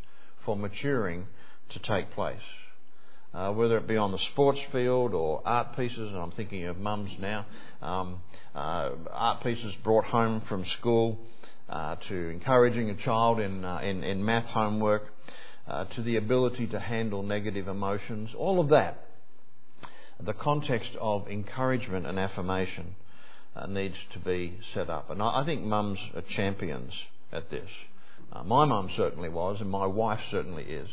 for 0.43 0.55
maturing 0.55 1.27
to 1.69 1.79
take 1.79 2.11
place. 2.11 2.41
uh, 3.33 3.51
whether 3.51 3.77
it 3.77 3.87
be 3.87 3.97
on 3.97 4.11
the 4.11 4.17
sports 4.17 4.59
field 4.71 5.13
or 5.13 5.41
art 5.45 5.75
pieces, 5.75 6.11
and 6.11 6.17
I'm 6.17 6.31
thinking 6.31 6.65
of 6.65 6.77
mums 6.77 7.11
now, 7.19 7.45
um, 7.81 8.21
uh, 8.55 8.89
art 9.11 9.43
pieces 9.43 9.75
brought 9.83 10.05
home 10.05 10.41
from 10.41 10.65
school, 10.65 11.19
uh, 11.69 11.95
to 12.07 12.29
encouraging 12.29 12.89
a 12.89 12.95
child 12.95 13.39
in, 13.39 13.63
uh, 13.63 13.79
in, 13.83 14.03
in, 14.03 14.23
math 14.23 14.45
homework, 14.45 15.13
uh, 15.67 15.83
to 15.85 16.01
the 16.01 16.15
ability 16.15 16.65
to 16.67 16.79
handle 16.79 17.21
negative 17.21 17.67
emotions, 17.67 18.33
all 18.35 18.59
of 18.59 18.69
that. 18.69 19.03
The 20.19 20.33
context 20.33 20.95
of 20.99 21.27
encouragement 21.27 22.07
and 22.07 22.17
affirmation 22.17 22.95
uh, 23.55 23.67
needs 23.67 23.97
to 24.13 24.19
be 24.19 24.57
set 24.73 24.89
up. 24.89 25.11
And 25.11 25.21
I, 25.21 25.41
I 25.41 25.45
think 25.45 25.61
mums 25.61 25.99
are 26.15 26.21
champions 26.21 26.93
at 27.31 27.51
this. 27.51 27.69
Uh, 28.31 28.43
my 28.43 28.65
mum 28.65 28.89
certainly 28.95 29.29
was, 29.29 29.61
and 29.61 29.69
my 29.69 29.85
wife 29.85 30.19
certainly 30.29 30.63
is. 30.63 30.89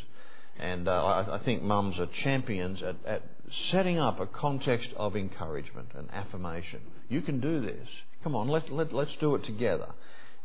And 0.57 0.87
uh, 0.87 1.05
I, 1.05 1.35
I, 1.35 1.39
think 1.39 1.61
mums 1.61 1.99
are 1.99 2.05
champions 2.05 2.81
at, 2.81 2.95
at, 3.05 3.23
setting 3.69 3.99
up 3.99 4.19
a 4.21 4.25
context 4.25 4.93
of 4.95 5.15
encouragement 5.15 5.89
and 5.95 6.09
affirmation. 6.11 6.79
You 7.09 7.21
can 7.21 7.41
do 7.41 7.59
this. 7.59 7.89
Come 8.23 8.35
on, 8.35 8.47
let, 8.47 8.71
let, 8.71 8.93
let's 8.93 9.15
do 9.17 9.35
it 9.35 9.43
together. 9.43 9.89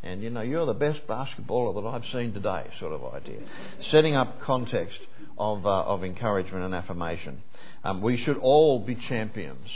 And 0.03 0.23
you 0.23 0.31
know, 0.31 0.41
you're 0.41 0.67
the 0.67 0.75
best 0.75 1.07
basketballer 1.07 1.75
that 1.81 1.89
I've 1.89 2.07
seen 2.07 2.33
today, 2.33 2.67
sort 2.79 2.93
of 2.93 3.05
idea. 3.15 3.41
Setting 3.81 4.17
up 4.17 4.41
context 4.41 4.99
of, 5.39 5.67
uh, 5.67 5.83
of 5.83 6.03
encouragement 6.03 6.65
and 6.65 6.75
affirmation. 6.75 7.43
Um, 7.85 8.03
we 8.03 8.17
should 8.17 8.39
all 8.39 8.81
be 8.81 8.95
champions 8.95 9.69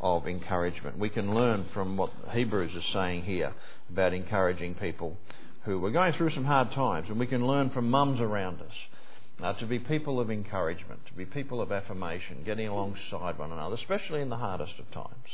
of 0.00 0.26
encouragement. 0.26 0.98
We 0.98 1.10
can 1.10 1.34
learn 1.34 1.66
from 1.72 1.96
what 1.96 2.10
Hebrews 2.32 2.74
is 2.74 2.84
saying 2.86 3.22
here 3.22 3.52
about 3.90 4.12
encouraging 4.12 4.74
people 4.74 5.16
who 5.66 5.84
are 5.84 5.90
going 5.90 6.12
through 6.12 6.30
some 6.30 6.44
hard 6.44 6.70
times, 6.70 7.08
and 7.08 7.18
we 7.18 7.26
can 7.26 7.46
learn 7.46 7.70
from 7.70 7.90
mums 7.90 8.20
around 8.20 8.62
us 8.62 8.74
uh, 9.42 9.52
to 9.54 9.66
be 9.66 9.78
people 9.78 10.20
of 10.20 10.30
encouragement, 10.30 11.04
to 11.06 11.12
be 11.12 11.26
people 11.26 11.60
of 11.60 11.72
affirmation, 11.72 12.42
getting 12.44 12.68
alongside 12.68 13.36
one 13.36 13.52
another, 13.52 13.74
especially 13.74 14.20
in 14.20 14.30
the 14.30 14.36
hardest 14.36 14.78
of 14.78 14.90
times, 14.92 15.28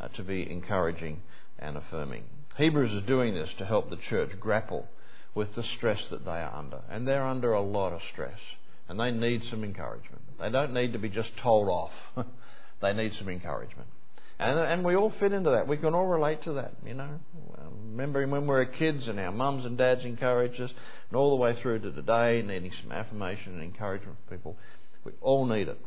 uh, 0.00 0.08
to 0.08 0.22
be 0.22 0.50
encouraging 0.50 1.20
and 1.58 1.76
affirming. 1.76 2.22
Hebrews 2.56 2.92
is 2.92 3.02
doing 3.02 3.34
this 3.34 3.50
to 3.58 3.66
help 3.66 3.90
the 3.90 3.96
church 3.96 4.30
grapple 4.38 4.88
with 5.34 5.54
the 5.56 5.64
stress 5.64 6.02
that 6.10 6.24
they 6.24 6.30
are 6.30 6.54
under. 6.54 6.80
And 6.88 7.06
they're 7.06 7.26
under 7.26 7.52
a 7.52 7.60
lot 7.60 7.92
of 7.92 8.00
stress. 8.12 8.38
And 8.88 9.00
they 9.00 9.10
need 9.10 9.42
some 9.50 9.64
encouragement. 9.64 10.22
They 10.38 10.50
don't 10.50 10.72
need 10.72 10.92
to 10.92 10.98
be 10.98 11.08
just 11.08 11.36
told 11.38 11.68
off. 11.68 11.90
they 12.80 12.92
need 12.92 13.12
some 13.14 13.28
encouragement. 13.28 13.88
And, 14.38 14.58
and 14.58 14.84
we 14.84 14.96
all 14.96 15.12
fit 15.20 15.32
into 15.32 15.50
that. 15.50 15.68
We 15.68 15.76
can 15.76 15.94
all 15.94 16.06
relate 16.06 16.42
to 16.44 16.54
that, 16.54 16.74
you 16.84 16.94
know. 16.94 17.20
Um, 17.58 17.84
Remembering 17.90 18.32
when 18.32 18.42
we 18.42 18.48
were 18.48 18.64
kids 18.64 19.06
and 19.06 19.20
our 19.20 19.30
mums 19.30 19.64
and 19.64 19.78
dads 19.78 20.04
encouraged 20.04 20.60
us, 20.60 20.72
and 21.08 21.16
all 21.16 21.30
the 21.30 21.36
way 21.36 21.54
through 21.62 21.78
to 21.78 21.92
today, 21.92 22.42
needing 22.42 22.72
some 22.82 22.90
affirmation 22.90 23.54
and 23.54 23.62
encouragement 23.62 24.18
from 24.26 24.36
people. 24.36 24.56
We 25.04 25.12
all 25.20 25.46
need 25.46 25.68
it. 25.68 25.78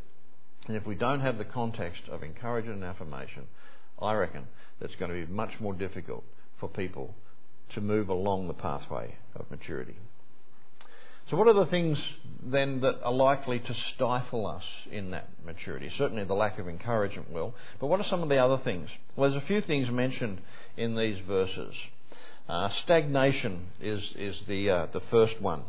And 0.67 0.77
if 0.77 0.85
we 0.85 0.95
don't 0.95 1.19
have 1.19 1.37
the 1.37 1.43
context 1.43 2.03
of 2.09 2.23
encouragement 2.23 2.81
and 2.81 2.85
affirmation, 2.85 3.47
I 4.01 4.13
reckon 4.13 4.47
that's 4.79 4.95
going 4.95 5.11
to 5.11 5.25
be 5.25 5.31
much 5.31 5.59
more 5.59 5.73
difficult 5.73 6.23
for 6.59 6.69
people 6.69 7.13
to 7.73 7.81
move 7.81 8.07
along 8.07 8.47
the 8.47 8.53
pathway 8.53 9.15
of 9.35 9.51
maturity. 9.51 9.97
So, 11.29 11.35
what 11.35 11.47
are 11.47 11.53
the 11.53 11.65
things 11.65 12.01
then 12.41 12.79
that 12.81 13.03
are 13.03 13.11
likely 13.11 13.59
to 13.59 13.73
stifle 13.73 14.47
us 14.47 14.63
in 14.89 15.11
that 15.11 15.27
maturity? 15.45 15.89
Certainly, 15.89 16.23
the 16.23 16.33
lack 16.33 16.57
of 16.57 16.69
encouragement 16.69 17.31
will. 17.31 17.53
But 17.81 17.87
what 17.87 17.99
are 17.99 18.05
some 18.05 18.23
of 18.23 18.29
the 18.29 18.37
other 18.37 18.57
things? 18.63 18.89
Well, 19.15 19.29
there's 19.29 19.43
a 19.43 19.45
few 19.45 19.59
things 19.59 19.89
mentioned 19.89 20.39
in 20.77 20.95
these 20.95 21.19
verses. 21.19 21.75
Uh, 22.47 22.69
stagnation 22.69 23.67
is, 23.81 24.13
is 24.15 24.41
the, 24.47 24.69
uh, 24.69 24.85
the 24.93 25.01
first 25.01 25.41
one. 25.41 25.63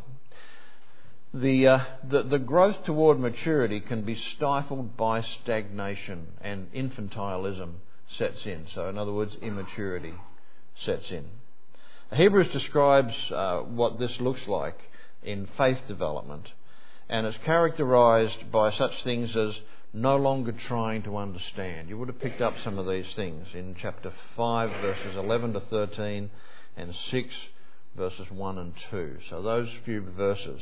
The, 1.33 1.67
uh, 1.67 1.83
the, 2.07 2.23
the 2.23 2.39
growth 2.39 2.85
toward 2.85 3.19
maturity 3.19 3.81
can 3.81 4.03
be 4.03 4.15
stifled 4.15 4.95
by 4.95 5.21
stagnation, 5.21 6.27
and 6.39 6.71
infantilism 6.71 7.73
sets 8.07 8.45
in. 8.45 8.65
So, 8.73 8.87
in 8.87 8.97
other 8.97 9.11
words, 9.11 9.35
immaturity 9.41 10.13
sets 10.75 11.11
in. 11.11 11.25
Hebrews 12.13 12.47
describes 12.53 13.13
uh, 13.29 13.59
what 13.59 13.99
this 13.99 14.21
looks 14.21 14.47
like 14.47 14.88
in 15.23 15.47
faith 15.57 15.79
development, 15.87 16.51
and 17.09 17.25
it's 17.25 17.37
characterized 17.39 18.51
by 18.51 18.71
such 18.71 19.03
things 19.03 19.35
as 19.35 19.59
no 19.93 20.17
longer 20.17 20.51
trying 20.51 21.01
to 21.03 21.17
understand. 21.17 21.89
You 21.89 21.97
would 21.97 22.09
have 22.09 22.19
picked 22.19 22.41
up 22.41 22.55
some 22.63 22.77
of 22.77 22.87
these 22.87 23.13
things 23.15 23.47
in 23.53 23.75
chapter 23.79 24.13
5, 24.35 24.69
verses 24.81 25.15
11 25.15 25.53
to 25.53 25.59
13, 25.59 26.29
and 26.77 26.95
6, 26.95 27.35
verses 27.97 28.29
1 28.29 28.57
and 28.57 28.73
2. 28.91 29.17
So 29.29 29.41
those 29.41 29.69
few 29.83 30.01
verses 30.01 30.61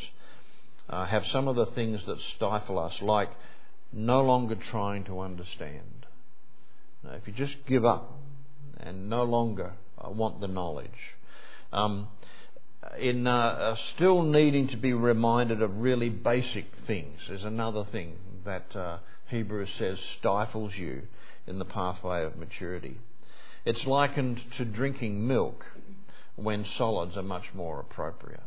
uh, 0.90 1.06
have 1.06 1.26
some 1.28 1.48
of 1.48 1.56
the 1.56 1.66
things 1.68 2.06
that 2.06 2.20
stifle 2.20 2.80
us, 2.80 3.02
like 3.02 3.30
no 3.92 4.22
longer 4.22 4.56
trying 4.56 5.04
to 5.06 5.20
understand. 5.20 6.06
Now, 7.04 7.12
if 7.12 7.28
you 7.28 7.34
just 7.34 7.58
give 7.66 7.86
up 7.86 8.18
and 8.80 9.10
no 9.10 9.24
longer 9.24 9.74
uh, 9.98 10.10
want 10.10 10.40
the 10.40 10.48
knowledge. 10.48 10.90
Um, 11.74 12.08
in 12.98 13.28
uh, 13.28 13.32
uh, 13.32 13.76
still 13.76 14.24
needing 14.24 14.68
to 14.70 14.78
be 14.78 14.94
reminded 14.94 15.62
of 15.62 15.80
really 15.80 16.10
basic 16.10 16.66
things 16.86 17.20
is 17.30 17.44
another 17.44 17.84
thing 17.86 18.18
that 18.46 18.76
uh, 18.76 18.98
Hebrews 19.28 19.70
says 19.78 20.00
stifles 20.20 20.76
you 20.76 21.04
in 21.46 21.60
the 21.60 21.66
pathway 21.66 22.24
of 22.24 22.36
maturity. 22.38 22.98
It's 23.66 23.86
likened 23.86 24.42
to 24.58 24.66
drinking 24.66 25.28
milk 25.28 25.66
when 26.36 26.66
solids 26.66 27.18
are 27.18 27.24
much 27.24 27.54
more 27.54 27.80
appropriate. 27.80 28.44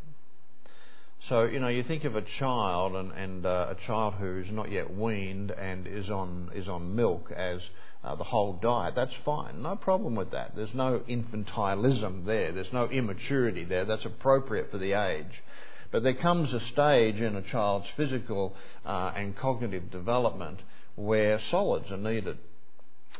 So, 1.29 1.43
you 1.43 1.59
know, 1.59 1.67
you 1.67 1.83
think 1.83 2.03
of 2.03 2.15
a 2.15 2.21
child 2.23 2.95
and, 2.95 3.11
and 3.11 3.45
uh, 3.45 3.67
a 3.69 3.75
child 3.85 4.15
who's 4.15 4.49
not 4.49 4.71
yet 4.71 4.95
weaned 4.95 5.51
and 5.51 5.85
is 5.85 6.09
on, 6.09 6.49
is 6.55 6.67
on 6.67 6.95
milk 6.95 7.31
as 7.31 7.61
uh, 8.03 8.15
the 8.15 8.23
whole 8.23 8.53
diet. 8.53 8.95
That's 8.95 9.13
fine. 9.23 9.61
No 9.61 9.75
problem 9.75 10.15
with 10.15 10.31
that. 10.31 10.55
There's 10.55 10.73
no 10.73 11.01
infantilism 11.07 12.25
there. 12.25 12.51
There's 12.51 12.73
no 12.73 12.87
immaturity 12.87 13.63
there. 13.63 13.85
That's 13.85 14.05
appropriate 14.05 14.71
for 14.71 14.77
the 14.77 14.93
age. 14.93 15.43
But 15.91 16.03
there 16.03 16.13
comes 16.13 16.53
a 16.53 16.59
stage 16.59 17.19
in 17.19 17.35
a 17.35 17.41
child's 17.41 17.87
physical 17.97 18.55
uh, 18.85 19.11
and 19.15 19.35
cognitive 19.35 19.91
development 19.91 20.61
where 20.95 21.39
solids 21.39 21.91
are 21.91 21.97
needed 21.97 22.37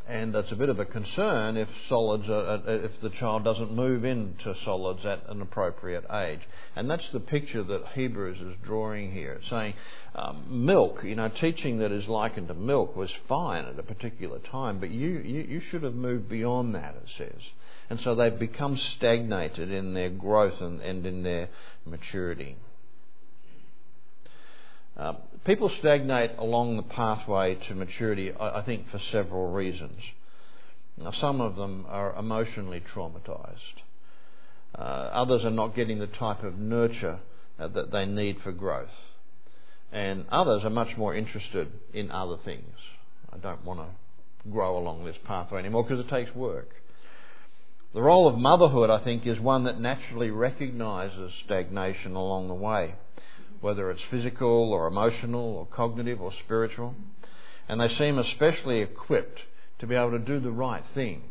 and 0.08 0.36
it's 0.36 0.51
a 0.51 0.55
bit 0.55 0.70
of 0.70 0.79
a 0.79 0.86
concern 0.86 1.58
if 1.58 1.70
solids 1.88 2.29
are, 2.29 2.62
if 2.65 3.00
the 3.01 3.10
child 3.10 3.43
doesn't 3.43 3.74
move 3.74 4.03
into 4.03 4.55
solids 4.63 5.05
at 5.05 5.27
an 5.29 5.41
appropriate 5.41 6.05
age. 6.12 6.41
And 6.75 6.89
that's 6.89 7.10
the 7.10 7.20
picture 7.20 7.63
that 7.63 7.88
Hebrews 7.93 8.41
is 8.41 8.55
drawing 8.63 9.12
here. 9.12 9.39
Saying 9.50 9.74
um, 10.15 10.65
milk, 10.65 11.03
you 11.03 11.15
know, 11.15 11.29
teaching 11.29 11.79
that 11.79 11.91
is 11.91 12.08
likened 12.08 12.48
to 12.50 12.53
milk 12.53 12.96
was 12.96 13.12
fine 13.27 13.65
at 13.65 13.79
a 13.79 13.84
particular 13.84 14.39
time, 14.39 14.79
but 14.79 14.89
you, 14.89 15.10
you, 15.20 15.41
you 15.43 15.60
should 15.60 15.84
have 15.84 15.96
moved 15.96 16.27
beyond 16.27 16.75
that, 16.75 16.96
it 16.96 17.10
says. 17.17 17.41
And 17.89 18.00
so 18.00 18.15
they've 18.15 18.38
become 18.38 18.77
stagnated 18.77 19.72
in 19.72 19.93
their 19.93 20.10
growth 20.10 20.62
and, 20.62 20.81
and 20.81 21.05
in 21.05 21.24
their 21.24 21.50
maturity. 21.86 22.58
Uh, 24.98 25.13
people 25.45 25.69
stagnate 25.69 26.31
along 26.38 26.77
the 26.77 26.83
pathway 26.83 27.55
to 27.55 27.75
maturity, 27.75 28.31
I, 28.33 28.60
I 28.60 28.62
think, 28.63 28.89
for 28.89 29.00
several 29.00 29.51
reasons. 29.51 30.01
Now, 30.98 31.12
some 31.12 31.41
of 31.41 31.55
them 31.55 31.86
are 31.88 32.15
emotionally 32.17 32.81
traumatized. 32.81 33.81
Uh, 34.77 34.81
others 34.81 35.43
are 35.43 35.51
not 35.51 35.75
getting 35.75 36.00
the 36.00 36.07
type 36.07 36.43
of 36.43 36.57
nurture 36.57 37.19
uh, 37.60 37.67
that 37.67 37.91
they 37.91 38.05
need 38.05 38.39
for 38.41 38.51
growth. 38.51 38.89
And 39.91 40.25
others 40.31 40.63
are 40.63 40.69
much 40.69 40.95
more 40.95 41.13
interested 41.15 41.71
in 41.93 42.12
other 42.12 42.38
things. 42.38 42.75
I 43.33 43.38
don't 43.38 43.65
want 43.65 43.79
to 43.81 44.50
grow 44.50 44.77
along 44.77 45.05
this 45.05 45.17
pathway 45.25 45.60
anymore 45.60 45.83
because 45.83 46.00
it 46.00 46.10
takes 46.10 46.33
work. 46.36 46.69
The 47.93 48.01
role 48.01 48.27
of 48.27 48.38
motherhood, 48.38 48.89
I 48.89 49.03
think, 49.03 49.27
is 49.27 49.39
one 49.39 49.65
that 49.65 49.79
naturally 49.79 50.31
recognizes 50.31 51.33
stagnation 51.43 52.15
along 52.15 52.48
the 52.48 52.53
way 52.53 52.95
whether 53.62 53.89
it's 53.89 54.03
physical 54.03 54.74
or 54.74 54.88
emotional 54.88 55.56
or 55.56 55.65
cognitive 55.65 56.20
or 56.20 56.34
spiritual. 56.34 56.96
And 57.70 57.80
they 57.80 57.88
seem 57.88 58.18
especially 58.18 58.82
equipped 58.82 59.41
to 59.80 59.88
be 59.88 59.96
able 59.96 60.12
to 60.12 60.20
do 60.20 60.39
the 60.39 60.51
right 60.51 60.84
thing 60.94 61.24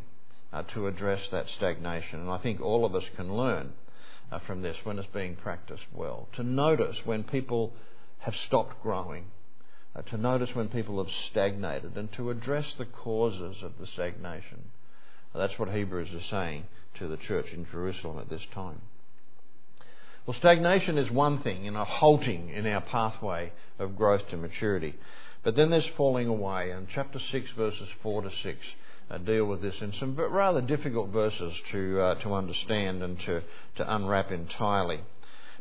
uh, 0.52 0.62
to 0.74 0.86
address 0.86 1.28
that 1.30 1.48
stagnation. 1.48 2.20
And 2.20 2.30
I 2.30 2.38
think 2.38 2.60
all 2.60 2.84
of 2.84 2.94
us 2.94 3.04
can 3.16 3.36
learn 3.36 3.72
uh, 4.32 4.38
from 4.40 4.62
this 4.62 4.76
when 4.84 4.98
it's 4.98 5.08
being 5.08 5.36
practiced 5.36 5.84
well. 5.92 6.28
To 6.34 6.42
notice 6.42 6.98
when 7.04 7.24
people 7.24 7.72
have 8.20 8.36
stopped 8.36 8.82
growing, 8.82 9.26
uh, 9.94 10.02
to 10.02 10.16
notice 10.16 10.54
when 10.54 10.68
people 10.68 11.02
have 11.02 11.12
stagnated, 11.12 11.96
and 11.96 12.12
to 12.12 12.30
address 12.30 12.74
the 12.78 12.84
causes 12.84 13.62
of 13.62 13.72
the 13.78 13.86
stagnation. 13.86 14.70
that's 15.34 15.58
what 15.58 15.70
Hebrews 15.70 16.12
is 16.12 16.24
saying 16.26 16.64
to 16.94 17.08
the 17.08 17.16
church 17.16 17.52
in 17.52 17.66
Jerusalem 17.66 18.18
at 18.18 18.28
this 18.28 18.46
time. 18.52 18.80
Well, 20.26 20.34
stagnation 20.34 20.98
is 20.98 21.10
one 21.10 21.38
thing, 21.38 21.64
you 21.64 21.70
know, 21.70 21.84
halting 21.84 22.50
in 22.50 22.66
our 22.66 22.82
pathway 22.82 23.52
of 23.78 23.96
growth 23.96 24.28
to 24.28 24.36
maturity. 24.36 24.94
But 25.42 25.56
then 25.56 25.70
there's 25.70 25.86
falling 25.96 26.28
away, 26.28 26.70
and 26.70 26.86
chapter 26.88 27.18
6, 27.18 27.50
verses 27.52 27.88
4 28.02 28.22
to 28.22 28.30
6 28.30 28.58
uh, 29.10 29.18
deal 29.18 29.46
with 29.46 29.62
this 29.62 29.80
in 29.80 29.92
some 29.94 30.14
rather 30.14 30.60
difficult 30.60 31.08
verses 31.08 31.52
to, 31.72 32.00
uh, 32.00 32.14
to 32.16 32.34
understand 32.34 33.02
and 33.02 33.18
to, 33.20 33.42
to 33.76 33.94
unwrap 33.94 34.30
entirely. 34.30 35.00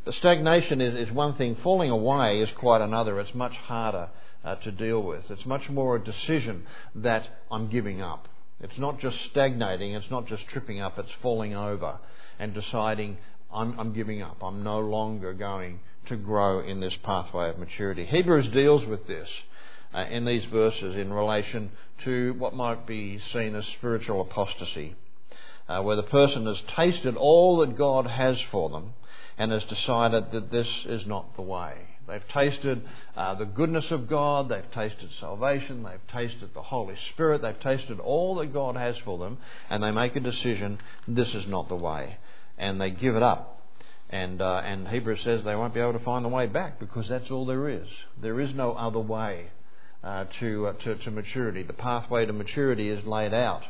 But 0.05 0.13
stagnation 0.15 0.81
is, 0.81 1.07
is 1.07 1.13
one 1.13 1.35
thing, 1.35 1.55
falling 1.55 1.89
away 1.89 2.41
is 2.41 2.51
quite 2.51 2.81
another. 2.81 3.19
It's 3.19 3.33
much 3.33 3.55
harder 3.55 4.09
uh, 4.43 4.55
to 4.55 4.71
deal 4.71 5.01
with. 5.01 5.29
It's 5.31 5.45
much 5.45 5.69
more 5.69 5.95
a 5.95 6.03
decision 6.03 6.65
that 6.95 7.27
I'm 7.49 7.69
giving 7.69 8.01
up. 8.01 8.27
It's 8.61 8.77
not 8.77 8.99
just 8.99 9.21
stagnating, 9.21 9.93
it's 9.93 10.11
not 10.11 10.27
just 10.27 10.47
tripping 10.47 10.81
up, 10.81 10.99
it's 10.99 11.11
falling 11.21 11.55
over 11.55 11.97
and 12.37 12.53
deciding 12.53 13.17
I'm, 13.53 13.79
I'm 13.79 13.93
giving 13.93 14.21
up. 14.21 14.37
I'm 14.43 14.63
no 14.63 14.79
longer 14.79 15.33
going 15.33 15.79
to 16.07 16.15
grow 16.15 16.59
in 16.59 16.79
this 16.79 16.95
pathway 16.97 17.49
of 17.49 17.57
maturity. 17.57 18.05
Hebrews 18.05 18.49
deals 18.49 18.85
with 18.85 19.07
this 19.07 19.29
uh, 19.93 20.05
in 20.09 20.25
these 20.25 20.45
verses 20.45 20.95
in 20.95 21.11
relation 21.11 21.71
to 21.99 22.33
what 22.33 22.53
might 22.53 22.85
be 22.85 23.19
seen 23.31 23.55
as 23.55 23.65
spiritual 23.67 24.21
apostasy, 24.21 24.95
uh, 25.67 25.81
where 25.81 25.95
the 25.95 26.03
person 26.03 26.45
has 26.45 26.61
tasted 26.75 27.15
all 27.15 27.57
that 27.57 27.77
God 27.77 28.07
has 28.07 28.39
for 28.51 28.69
them 28.69 28.93
and 29.37 29.51
has 29.51 29.63
decided 29.65 30.31
that 30.31 30.51
this 30.51 30.85
is 30.85 31.05
not 31.05 31.35
the 31.35 31.41
way. 31.41 31.73
They've 32.07 32.27
tasted 32.29 32.81
uh, 33.15 33.35
the 33.35 33.45
goodness 33.45 33.91
of 33.91 34.09
God, 34.09 34.49
they've 34.49 34.71
tasted 34.71 35.11
salvation, 35.19 35.83
they've 35.83 36.07
tasted 36.11 36.53
the 36.53 36.61
Holy 36.61 36.95
Spirit, 37.11 37.43
they've 37.43 37.59
tasted 37.59 37.99
all 37.99 38.35
that 38.35 38.51
God 38.51 38.75
has 38.75 38.97
for 38.99 39.19
them, 39.19 39.37
and 39.69 39.83
they 39.83 39.91
make 39.91 40.15
a 40.15 40.19
decision 40.19 40.79
this 41.07 41.35
is 41.35 41.45
not 41.45 41.69
the 41.69 41.75
way. 41.75 42.17
And 42.59 42.79
they 42.79 42.91
give 42.91 43.15
it 43.15 43.23
up. 43.23 43.55
And, 44.09 44.41
uh, 44.41 44.61
and 44.63 44.87
Hebrews 44.87 45.21
says 45.21 45.43
they 45.43 45.55
won't 45.55 45.73
be 45.73 45.79
able 45.79 45.93
to 45.93 45.99
find 45.99 46.25
the 46.25 46.29
way 46.29 46.47
back 46.47 46.79
because 46.79 47.07
that's 47.07 47.31
all 47.31 47.45
there 47.45 47.69
is. 47.69 47.87
There 48.21 48.39
is 48.39 48.53
no 48.53 48.73
other 48.73 48.99
way 48.99 49.47
uh, 50.03 50.25
to, 50.39 50.67
uh, 50.67 50.73
to, 50.73 50.95
to 50.95 51.11
maturity. 51.11 51.63
The 51.63 51.73
pathway 51.73 52.25
to 52.25 52.33
maturity 52.33 52.89
is 52.89 53.05
laid 53.05 53.33
out. 53.33 53.63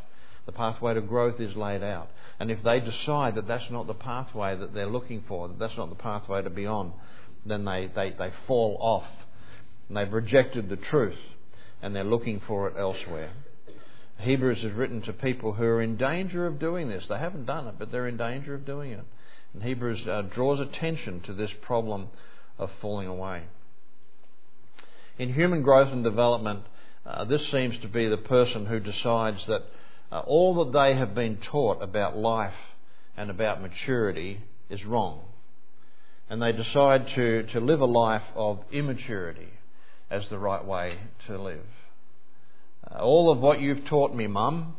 The 0.46 0.53
pathway 0.53 0.93
to 0.93 1.01
growth 1.01 1.39
is 1.39 1.55
laid 1.55 1.84
out. 1.84 2.10
And 2.39 2.50
if 2.50 2.63
they 2.63 2.79
decide 2.79 3.36
that 3.36 3.48
that's 3.48 3.69
not 3.69 3.88
the 3.88 3.93
pathway 3.93 4.55
that 4.55 4.74
they're 4.74 4.88
looking 4.88 5.24
for, 5.27 5.48
that 5.48 5.60
that's 5.60 5.77
not 5.77 5.89
the 5.89 5.96
pathway 5.96 6.41
to 6.41 6.50
be 6.50 6.65
on, 6.65 6.93
then 7.46 7.65
they, 7.65 7.88
they, 7.93 8.12
they 8.12 8.31
fall 8.48 8.77
off. 8.79 9.08
And 9.88 9.98
they've 9.98 10.12
rejected 10.12 10.69
the 10.69 10.77
truth 10.77 11.19
and 11.81 11.96
they're 11.96 12.03
looking 12.03 12.39
for 12.39 12.67
it 12.67 12.75
elsewhere. 12.77 13.31
Hebrews 14.19 14.65
is 14.65 14.73
written 14.73 15.01
to 15.03 15.13
people 15.13 15.53
who 15.53 15.63
are 15.63 15.81
in 15.81 15.95
danger 15.95 16.45
of 16.45 16.59
doing 16.59 16.89
this. 16.89 17.07
They 17.07 17.17
haven't 17.17 17.45
done 17.45 17.67
it, 17.67 17.75
but 17.79 17.91
they're 17.91 18.07
in 18.07 18.17
danger 18.17 18.53
of 18.53 18.65
doing 18.65 18.91
it. 18.91 19.05
And 19.53 19.63
Hebrews 19.63 20.05
uh, 20.07 20.23
draws 20.23 20.59
attention 20.59 21.21
to 21.21 21.33
this 21.33 21.53
problem 21.61 22.09
of 22.57 22.69
falling 22.81 23.07
away. 23.07 23.43
In 25.17 25.33
human 25.33 25.61
growth 25.61 25.91
and 25.91 26.03
development, 26.03 26.63
uh, 27.05 27.23
this 27.25 27.47
seems 27.49 27.77
to 27.79 27.88
be 27.88 28.07
the 28.07 28.17
person 28.17 28.65
who 28.65 28.79
decides 28.79 29.45
that 29.47 29.63
uh, 30.11 30.19
all 30.19 30.65
that 30.65 30.77
they 30.77 30.95
have 30.95 31.15
been 31.15 31.38
taught 31.38 31.81
about 31.81 32.17
life 32.17 32.75
and 33.15 33.29
about 33.29 33.61
maturity 33.61 34.41
is 34.69 34.85
wrong. 34.85 35.21
And 36.29 36.41
they 36.41 36.51
decide 36.51 37.07
to, 37.09 37.43
to 37.43 37.59
live 37.59 37.81
a 37.81 37.85
life 37.85 38.23
of 38.35 38.59
immaturity 38.71 39.49
as 40.11 40.27
the 40.27 40.38
right 40.38 40.63
way 40.63 40.97
to 41.27 41.41
live. 41.41 41.65
Uh, 42.93 43.00
all 43.00 43.31
of 43.31 43.39
what 43.39 43.62
you've 43.62 43.86
taught 43.86 44.13
me, 44.13 44.27
Mum, 44.27 44.75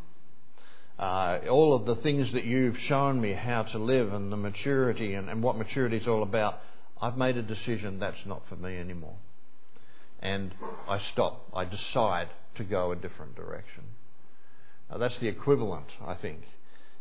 uh, 0.98 1.38
all 1.48 1.74
of 1.74 1.86
the 1.86 1.96
things 1.96 2.32
that 2.32 2.44
you've 2.44 2.78
shown 2.78 3.20
me 3.20 3.32
how 3.32 3.62
to 3.62 3.78
live 3.78 4.12
and 4.12 4.30
the 4.30 4.36
maturity 4.36 5.14
and, 5.14 5.28
and 5.28 5.42
what 5.42 5.56
maturity 5.56 5.96
is 5.96 6.06
all 6.06 6.22
about, 6.22 6.60
I've 7.00 7.16
made 7.16 7.36
a 7.36 7.42
decision 7.42 7.98
that's 7.98 8.26
not 8.26 8.42
for 8.48 8.56
me 8.56 8.76
anymore. 8.76 9.16
And 10.20 10.52
I 10.86 10.98
stop. 10.98 11.48
I 11.54 11.64
decide 11.64 12.28
to 12.56 12.64
go 12.64 12.92
a 12.92 12.96
different 12.96 13.34
direction. 13.36 13.84
Now, 14.90 14.98
that's 14.98 15.18
the 15.18 15.28
equivalent, 15.28 15.86
I 16.06 16.14
think, 16.14 16.42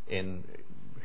in 0.07 0.43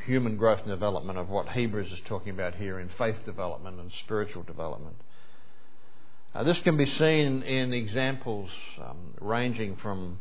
human 0.07 0.37
growth 0.37 0.61
and 0.61 0.69
development 0.69 1.19
of 1.19 1.29
what 1.29 1.49
Hebrews 1.49 1.91
is 1.91 2.01
talking 2.05 2.31
about 2.31 2.55
here 2.55 2.79
in 2.79 2.89
faith 2.91 3.17
development 3.25 3.81
and 3.81 3.91
spiritual 4.05 4.43
development. 4.43 4.97
Uh, 6.35 6.43
this 6.43 6.59
can 6.61 6.77
be 6.77 6.87
seen 6.87 7.45
in 7.45 7.73
examples 7.73 8.51
um, 8.83 9.15
ranging 9.21 9.77
from 9.77 10.19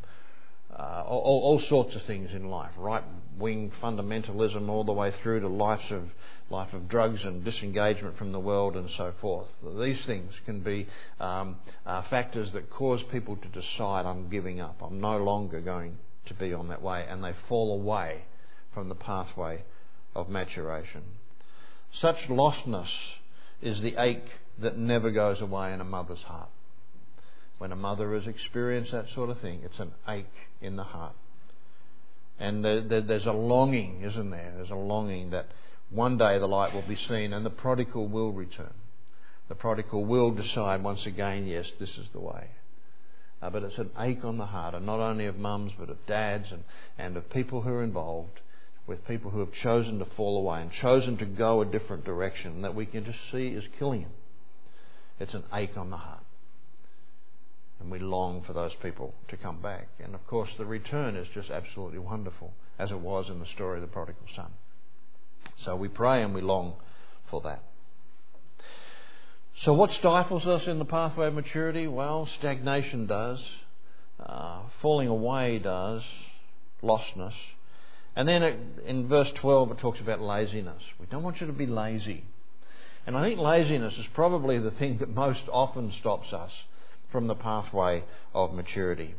uh, 0.72 1.04
all, 1.08 1.42
all, 1.44 1.60
sorts 1.60 1.96
of 1.96 2.04
things 2.04 2.32
in 2.34 2.50
life, 2.50 2.70
right 2.78 3.04
wing 3.40 3.72
fundamentalism, 3.82 4.70
all 4.70 4.84
the 4.84 4.94
way 4.94 5.12
through 5.24 5.40
to 5.40 5.48
lives 5.48 5.92
of 5.92 6.04
life 6.52 6.72
of 6.74 6.88
drugs 6.88 7.24
and 7.24 7.44
disengagement 7.44 8.16
from 8.16 8.32
the 8.32 8.40
world 8.40 8.76
and 8.76 8.92
so 8.92 9.12
forth. 9.22 9.48
These 9.80 10.06
things 10.06 10.34
can 10.46 10.62
be 10.62 10.88
um, 11.20 11.56
uh, 11.84 12.04
factors 12.04 12.52
that 12.52 12.70
cause 12.70 13.02
people 13.12 13.36
to 13.38 13.48
decide, 13.48 14.06
I'm 14.06 14.30
giving 14.30 14.62
up, 14.62 14.84
I'm 14.84 15.02
no 15.02 15.18
longer 15.18 15.62
going 15.62 15.98
to 16.28 16.36
be 16.36 16.54
on 16.54 16.70
that 16.70 16.84
way, 16.84 17.06
and 17.10 17.24
they 17.24 17.34
fall 17.50 17.74
away 17.74 18.26
from 18.72 18.88
the 18.88 18.96
pathway 18.96 19.64
of 20.16 20.30
maturation. 20.30 21.02
Such 21.92 22.18
lostness 22.28 22.92
is 23.64 23.82
the 23.82 23.96
ache 23.98 24.30
that 24.60 24.78
never 24.78 25.12
goes 25.12 25.42
away 25.42 25.74
in 25.74 25.82
a 25.82 25.86
mother's 25.86 26.22
heart. 26.24 26.50
When 27.58 27.72
a 27.72 27.76
mother 27.76 28.14
has 28.14 28.28
experienced 28.28 28.92
that 28.92 29.10
sort 29.10 29.30
of 29.30 29.40
thing, 29.40 29.62
it's 29.64 29.80
an 29.80 29.92
ache 30.08 30.26
in 30.62 30.76
the 30.76 30.84
heart. 30.84 31.16
And 32.40 32.66
there's 32.66 33.26
a 33.26 33.32
longing, 33.32 34.02
isn't 34.04 34.30
there? 34.32 34.54
There's 34.56 34.70
a 34.70 34.76
longing 34.76 35.32
that 35.32 35.48
one 35.90 36.18
day 36.18 36.40
the 36.40 36.48
light 36.48 36.74
will 36.74 36.82
be 36.82 36.96
seen 36.96 37.32
and 37.32 37.46
the 37.46 37.52
prodigal 37.52 38.08
will 38.08 38.32
return. 38.32 38.74
The 39.50 39.56
prodigal 39.56 40.06
will 40.06 40.32
decide 40.32 40.84
once 40.84 41.06
again, 41.06 41.46
yes, 41.46 41.72
this 41.80 41.98
is 41.98 42.08
the 42.12 42.20
way. 42.20 42.50
Uh, 43.42 43.50
but 43.50 43.64
it's 43.64 43.78
an 43.78 43.92
ache 44.00 44.24
on 44.24 44.38
the 44.38 44.46
heart, 44.46 44.74
and 44.74 44.86
not 44.86 45.00
only 45.00 45.26
of 45.26 45.38
mums, 45.38 45.74
but 45.78 45.90
of 45.90 46.06
dads 46.06 46.52
and, 46.52 46.64
and 46.98 47.18
of 47.18 47.30
people 47.30 47.62
who 47.62 47.70
are 47.70 47.84
involved, 47.84 48.40
with 48.88 49.06
people 49.06 49.32
who 49.32 49.40
have 49.40 49.52
chosen 49.52 50.00
to 50.00 50.06
fall 50.06 50.38
away 50.38 50.62
and 50.62 50.72
chosen 50.72 51.18
to 51.18 51.26
go 51.26 51.62
a 51.62 51.66
different 51.66 52.04
direction 52.04 52.62
that 52.62 52.76
we 52.76 52.86
can 52.86 53.06
just 53.06 53.20
see 53.32 53.48
is 53.50 53.64
killing 53.78 54.02
them. 54.02 54.12
It's 55.24 55.34
an 55.34 55.46
ache 55.54 55.78
on 55.78 55.90
the 55.90 55.98
heart. 55.98 56.24
And 57.80 57.90
we 57.90 58.00
long 58.00 58.44
for 58.44 58.52
those 58.52 58.76
people 58.76 59.14
to 59.30 59.38
come 59.38 59.62
back. 59.62 59.88
And 60.04 60.14
of 60.16 60.28
course, 60.28 60.50
the 60.58 60.66
return 60.66 61.16
is 61.16 61.28
just 61.34 61.50
absolutely 61.50 62.00
wonderful, 62.00 62.54
as 62.78 62.92
it 62.92 63.00
was 63.00 63.30
in 63.30 63.40
the 63.40 63.46
story 63.46 63.78
of 63.78 63.82
the 63.82 63.88
prodigal 63.88 64.26
son. 64.36 64.52
So 65.64 65.76
we 65.78 65.88
pray 65.88 66.22
and 66.22 66.34
we 66.34 66.42
long 66.42 66.74
for 67.30 67.42
that. 67.42 67.64
So, 69.56 69.74
what 69.74 69.92
stifles 69.92 70.46
us 70.46 70.68
in 70.68 70.80
the 70.80 70.86
pathway 70.86 71.28
of 71.28 71.36
maturity? 71.36 71.88
Well, 71.88 72.26
stagnation 72.26 73.06
does, 73.08 73.46
uh, 74.20 74.64
falling 74.82 75.08
away 75.08 75.60
does, 75.60 76.04
lostness. 76.82 77.36
And 78.16 78.28
then 78.28 78.44
it, 78.44 78.60
in 78.86 79.08
verse 79.08 79.32
12, 79.32 79.72
it 79.72 79.78
talks 79.80 80.00
about 80.00 80.22
laziness. 80.22 80.82
We 81.00 81.06
don't 81.06 81.24
want 81.24 81.40
you 81.40 81.48
to 81.48 81.54
be 81.54 81.66
lazy. 81.66 82.24
And 83.06 83.18
I 83.18 83.24
think 83.24 83.40
laziness 83.40 83.98
is 83.98 84.08
probably 84.14 84.60
the 84.60 84.72
thing 84.72 84.98
that 85.00 85.10
most 85.10 85.44
often 85.52 85.92
stops 85.92 86.32
us 86.32 86.52
from 87.12 87.28
the 87.28 87.36
pathway 87.36 88.04
of 88.34 88.54
maturity. 88.54 89.16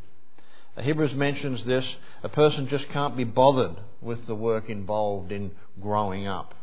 Hebrews 0.81 1.15
mentions 1.15 1.65
this 1.65 1.97
a 2.23 2.29
person 2.29 2.67
just 2.67 2.89
can't 2.89 3.17
be 3.17 3.25
bothered 3.25 3.77
with 4.01 4.27
the 4.27 4.35
work 4.35 4.69
involved 4.69 5.31
in 5.31 5.53
growing 5.81 6.27
up 6.27 6.55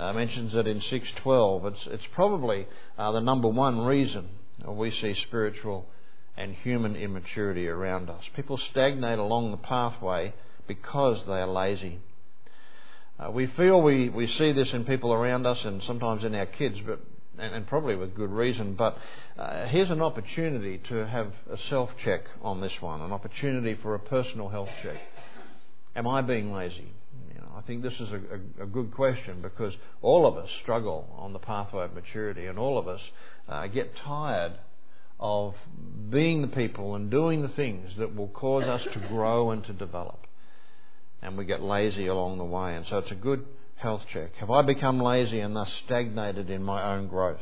uh, 0.00 0.12
mentions 0.12 0.54
it 0.54 0.66
in 0.66 0.80
612. 0.80 1.66
It's, 1.66 1.86
it's 1.86 2.06
probably 2.12 2.66
uh, 2.98 3.12
the 3.12 3.20
number 3.20 3.48
one 3.48 3.84
reason 3.84 4.28
we 4.66 4.90
see 4.90 5.14
spiritual 5.14 5.86
and 6.36 6.54
human 6.54 6.96
immaturity 6.96 7.68
around 7.68 8.08
us. 8.08 8.24
People 8.34 8.56
stagnate 8.56 9.18
along 9.18 9.50
the 9.50 9.56
pathway 9.58 10.32
because 10.66 11.26
they 11.26 11.34
are 11.34 11.46
lazy. 11.46 11.98
Uh, 13.20 13.30
we 13.30 13.46
feel 13.46 13.82
we, 13.82 14.08
we 14.08 14.26
see 14.26 14.52
this 14.52 14.72
in 14.72 14.84
people 14.84 15.12
around 15.12 15.46
us 15.46 15.64
and 15.64 15.82
sometimes 15.82 16.24
in 16.24 16.34
our 16.34 16.46
kids, 16.46 16.80
but 16.86 17.00
and, 17.38 17.54
and 17.54 17.66
probably 17.66 17.96
with 17.96 18.14
good 18.14 18.30
reason. 18.30 18.74
But 18.74 18.96
uh, 19.38 19.66
here's 19.66 19.90
an 19.90 20.00
opportunity 20.00 20.78
to 20.88 21.06
have 21.06 21.32
a 21.50 21.56
self 21.56 21.90
check 22.02 22.22
on 22.42 22.60
this 22.60 22.80
one, 22.80 23.00
an 23.02 23.12
opportunity 23.12 23.78
for 23.82 23.94
a 23.94 23.98
personal 23.98 24.48
health 24.48 24.70
check. 24.82 24.96
Am 25.94 26.06
I 26.06 26.22
being 26.22 26.52
lazy? 26.52 26.92
I 27.56 27.62
think 27.62 27.82
this 27.82 28.00
is 28.00 28.10
a, 28.10 28.16
a, 28.60 28.62
a, 28.62 28.66
good 28.66 28.90
question 28.92 29.42
because 29.42 29.76
all 30.00 30.24
of 30.24 30.38
us 30.38 30.50
struggle 30.62 31.14
on 31.18 31.34
the 31.34 31.38
pathway 31.38 31.84
of 31.84 31.94
maturity, 31.94 32.46
and 32.46 32.58
all 32.58 32.78
of 32.78 32.88
us 32.88 33.02
uh, 33.48 33.66
get 33.66 33.94
tired 33.96 34.52
of 35.18 35.54
being 36.08 36.40
the 36.40 36.48
people 36.48 36.94
and 36.94 37.10
doing 37.10 37.42
the 37.42 37.48
things 37.48 37.96
that 37.98 38.16
will 38.16 38.28
cause 38.28 38.64
us 38.64 38.82
to 38.84 38.98
grow 39.08 39.50
and 39.50 39.62
to 39.64 39.74
develop. 39.74 40.26
And 41.22 41.36
we 41.36 41.44
get 41.44 41.60
lazy 41.60 42.06
along 42.06 42.38
the 42.38 42.44
way. 42.44 42.74
And 42.74 42.86
so 42.86 42.98
it's 42.98 43.10
a 43.10 43.16
good 43.16 43.44
health 43.76 44.04
check. 44.12 44.34
Have 44.36 44.50
I 44.50 44.62
become 44.62 45.00
lazy 45.00 45.40
and 45.40 45.54
thus 45.54 45.72
stagnated 45.84 46.50
in 46.50 46.62
my 46.62 46.94
own 46.94 47.08
growth? 47.08 47.40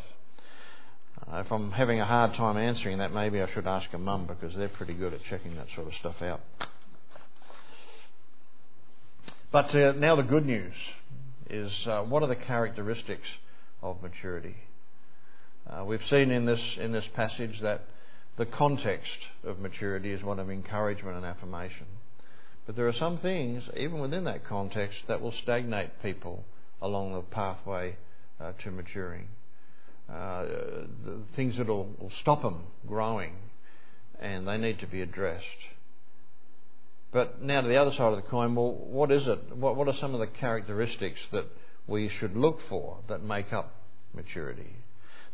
Uh, 1.31 1.39
if 1.39 1.53
I'm 1.53 1.73
having 1.73 2.01
a 2.01 2.05
hard 2.05 2.35
time 2.35 2.57
answering 2.57 2.99
that, 2.99 3.13
maybe 3.13 3.43
I 3.43 3.51
should 3.53 3.67
ask 3.67 3.93
a 3.93 3.99
mum 3.99 4.27
because 4.27 4.57
they're 4.57 4.69
pretty 4.69 4.95
good 4.95 5.13
at 5.13 5.23
checking 5.25 5.57
that 5.57 5.67
sort 5.75 5.89
of 5.89 5.95
stuff 5.95 6.23
out. 6.23 6.41
But 9.51 9.75
uh, 9.75 9.93
now 9.93 10.17
the 10.17 10.23
good 10.23 10.47
news 10.47 10.75
is 11.51 11.73
uh, 11.87 12.03
what 12.03 12.23
are 12.23 12.29
the 12.29 12.37
characteristics 12.37 13.29
of 13.83 14.03
maturity? 14.03 14.57
Uh, 15.69 15.85
we've 15.85 16.05
seen 16.07 16.31
in 16.31 16.45
this 16.45 16.61
in 16.79 16.93
this 16.93 17.07
passage 17.15 17.61
that 17.61 17.85
the 18.37 18.47
context 18.47 19.19
of 19.45 19.59
maturity 19.59 20.13
is 20.13 20.23
one 20.23 20.39
of 20.39 20.51
encouragement 20.51 21.17
and 21.17 21.27
affirmation. 21.27 21.87
But 22.69 22.77
there 22.77 22.87
are 22.87 22.93
some 22.93 23.17
things, 23.17 23.65
even 23.79 23.99
within 23.99 24.25
that 24.25 24.45
context, 24.45 24.99
that 25.09 25.23
will 25.23 25.33
stagnate 25.33 26.03
people 26.03 26.45
along 26.83 27.15
the 27.15 27.23
pathway 27.23 27.97
uh, 28.39 28.53
to 28.63 28.71
maturing. 28.71 29.29
Uh, 30.07 30.43
the 31.03 31.23
things 31.35 31.57
that 31.57 31.67
will, 31.67 31.97
stop 32.21 32.43
them 32.43 32.65
growing 32.87 33.33
and 34.21 34.47
they 34.47 34.59
need 34.59 34.81
to 34.81 34.87
be 34.87 35.01
addressed. 35.01 35.47
But 37.11 37.41
now 37.41 37.63
to 37.63 37.69
the 37.69 37.77
other 37.77 37.91
side 37.93 38.13
of 38.13 38.17
the 38.17 38.29
coin, 38.29 38.55
well, 38.55 38.75
what 38.75 39.11
is 39.11 39.27
it? 39.27 39.57
What, 39.57 39.75
what 39.77 39.89
are 39.89 39.95
some 39.95 40.13
of 40.13 40.21
the 40.21 40.27
characteristics 40.27 41.21
that 41.33 41.47
we 41.87 42.11
should 42.11 42.37
look 42.37 42.59
for 42.69 42.99
that 43.09 43.23
make 43.23 43.51
up 43.51 43.73
maturity? 44.13 44.77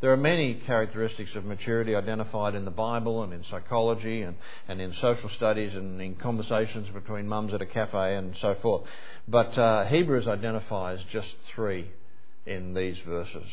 There 0.05 0.13
are 0.13 0.19
many 0.19 0.53
characteristics 0.53 1.35
of 1.35 1.47
maturity 1.47 1.95
identified 1.95 2.55
in 2.55 2.67
the 2.67 2.71
Bible 2.71 3.23
and 3.23 3.33
in 3.33 3.43
psychology 3.43 4.21
and, 4.21 4.37
and 4.69 4.79
in 4.79 4.93
social 4.93 5.31
studies 5.31 5.75
and 5.75 5.99
in 5.99 6.17
conversations 6.17 6.91
between 6.91 7.27
mums 7.27 7.55
at 7.55 7.63
a 7.63 7.67
cafe 7.67 8.15
and 8.15 8.37
so 8.37 8.55
forth. 8.57 8.83
But 9.27 9.57
uh, 9.57 9.87
Hebrews 9.87 10.29
identifies 10.29 11.03
just 11.05 11.35
three 11.55 11.91
in 12.45 12.75
these 12.75 12.99
verses. 12.99 13.47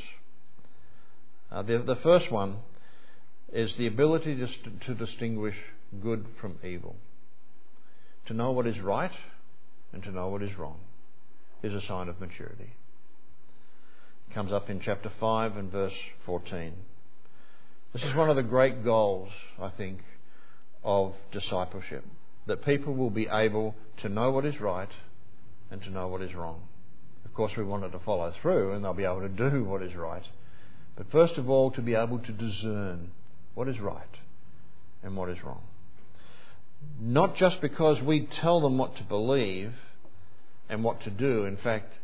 Uh, 1.50 1.62
the, 1.62 1.78
the 1.78 1.96
first 1.96 2.30
one 2.30 2.58
is 3.54 3.76
the 3.78 3.88
ability 3.88 4.36
to, 4.36 4.48
to 4.88 4.94
distinguish 4.94 5.56
good 6.04 6.26
from 6.42 6.58
evil. 6.66 6.98
To 8.26 8.34
know 8.34 8.52
what 8.52 8.68
is 8.68 8.78
right 8.82 9.16
and 9.94 10.04
to 10.04 10.12
know 10.12 10.28
what 10.28 10.44
is 10.44 10.58
wrong 10.58 10.82
is 11.64 11.74
a 11.74 11.80
sign 11.80 12.10
of 12.10 12.20
maturity. 12.20 12.74
Comes 14.34 14.54
up 14.54 14.70
in 14.70 14.80
chapter 14.80 15.12
5 15.20 15.58
and 15.58 15.70
verse 15.70 15.98
14. 16.26 16.72
This 17.92 18.04
is 18.04 18.16
one 18.16 18.30
of 18.30 18.38
the 18.38 18.44
great 18.44 18.82
goals, 18.82 19.30
I 19.62 19.70
think, 19.70 20.00
of 20.86 21.16
discipleship 21.34 22.06
that 22.48 22.64
people 22.64 22.94
will 22.94 23.10
be 23.10 23.28
able 23.30 23.76
to 23.98 24.08
know 24.08 24.32
what 24.32 24.46
is 24.46 24.62
right 24.62 24.92
and 25.70 25.82
to 25.84 25.90
know 25.90 26.08
what 26.08 26.22
is 26.22 26.34
wrong. 26.34 26.62
Of 27.26 27.34
course, 27.34 27.58
we 27.58 27.66
want 27.66 27.84
it 27.84 27.90
to 27.90 28.00
follow 28.00 28.32
through 28.42 28.72
and 28.72 28.86
they'll 28.86 28.94
be 28.94 29.04
able 29.04 29.20
to 29.20 29.28
do 29.28 29.66
what 29.66 29.84
is 29.84 29.96
right. 29.96 30.26
But 30.96 31.12
first 31.12 31.38
of 31.38 31.50
all, 31.50 31.70
to 31.72 31.82
be 31.82 31.96
able 31.96 32.20
to 32.20 32.32
discern 32.32 33.12
what 33.54 33.68
is 33.68 33.82
right 33.82 34.18
and 35.04 35.18
what 35.18 35.28
is 35.28 35.44
wrong. 35.44 35.64
Not 37.02 37.36
just 37.36 37.60
because 37.60 38.02
we 38.02 38.28
tell 38.28 38.62
them 38.62 38.78
what 38.78 38.96
to 38.96 39.04
believe 39.04 39.74
and 40.70 40.86
what 40.86 41.02
to 41.02 41.10
do. 41.10 41.44
In 41.44 41.58
fact, 41.58 41.96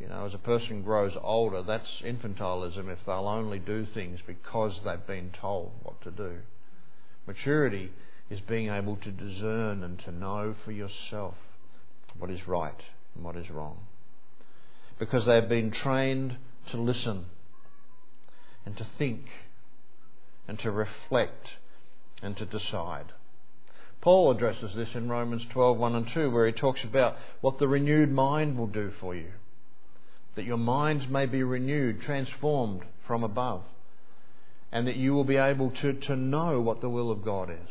you 0.00 0.08
know, 0.08 0.24
as 0.24 0.32
a 0.32 0.38
person 0.38 0.82
grows 0.82 1.14
older, 1.22 1.62
that's 1.62 2.00
infantilism 2.02 2.90
if 2.90 2.98
they'll 3.04 3.28
only 3.28 3.58
do 3.58 3.84
things 3.84 4.20
because 4.26 4.80
they've 4.82 5.06
been 5.06 5.30
told 5.30 5.72
what 5.82 6.00
to 6.02 6.10
do. 6.10 6.38
Maturity 7.26 7.92
is 8.30 8.40
being 8.40 8.70
able 8.70 8.96
to 8.96 9.10
discern 9.10 9.84
and 9.84 9.98
to 10.00 10.10
know 10.10 10.54
for 10.64 10.72
yourself 10.72 11.34
what 12.18 12.30
is 12.30 12.48
right 12.48 12.82
and 13.14 13.22
what 13.22 13.36
is 13.36 13.50
wrong. 13.50 13.76
Because 14.98 15.26
they've 15.26 15.48
been 15.48 15.70
trained 15.70 16.36
to 16.68 16.78
listen 16.78 17.26
and 18.64 18.76
to 18.78 18.86
think 18.96 19.26
and 20.48 20.58
to 20.60 20.70
reflect 20.70 21.52
and 22.22 22.36
to 22.38 22.46
decide. 22.46 23.12
Paul 24.00 24.30
addresses 24.30 24.74
this 24.74 24.94
in 24.94 25.10
Romans 25.10 25.44
12 25.50 25.76
1 25.76 25.94
and 25.94 26.08
2, 26.08 26.30
where 26.30 26.46
he 26.46 26.52
talks 26.52 26.84
about 26.84 27.16
what 27.42 27.58
the 27.58 27.68
renewed 27.68 28.10
mind 28.10 28.56
will 28.56 28.66
do 28.66 28.92
for 28.98 29.14
you. 29.14 29.32
That 30.34 30.44
your 30.44 30.56
minds 30.56 31.08
may 31.08 31.26
be 31.26 31.42
renewed, 31.42 32.00
transformed 32.02 32.82
from 33.06 33.24
above, 33.24 33.62
and 34.72 34.86
that 34.86 34.96
you 34.96 35.12
will 35.12 35.24
be 35.24 35.36
able 35.36 35.70
to, 35.70 35.92
to 35.92 36.16
know 36.16 36.60
what 36.60 36.80
the 36.80 36.88
will 36.88 37.10
of 37.10 37.24
God 37.24 37.50
is. 37.50 37.68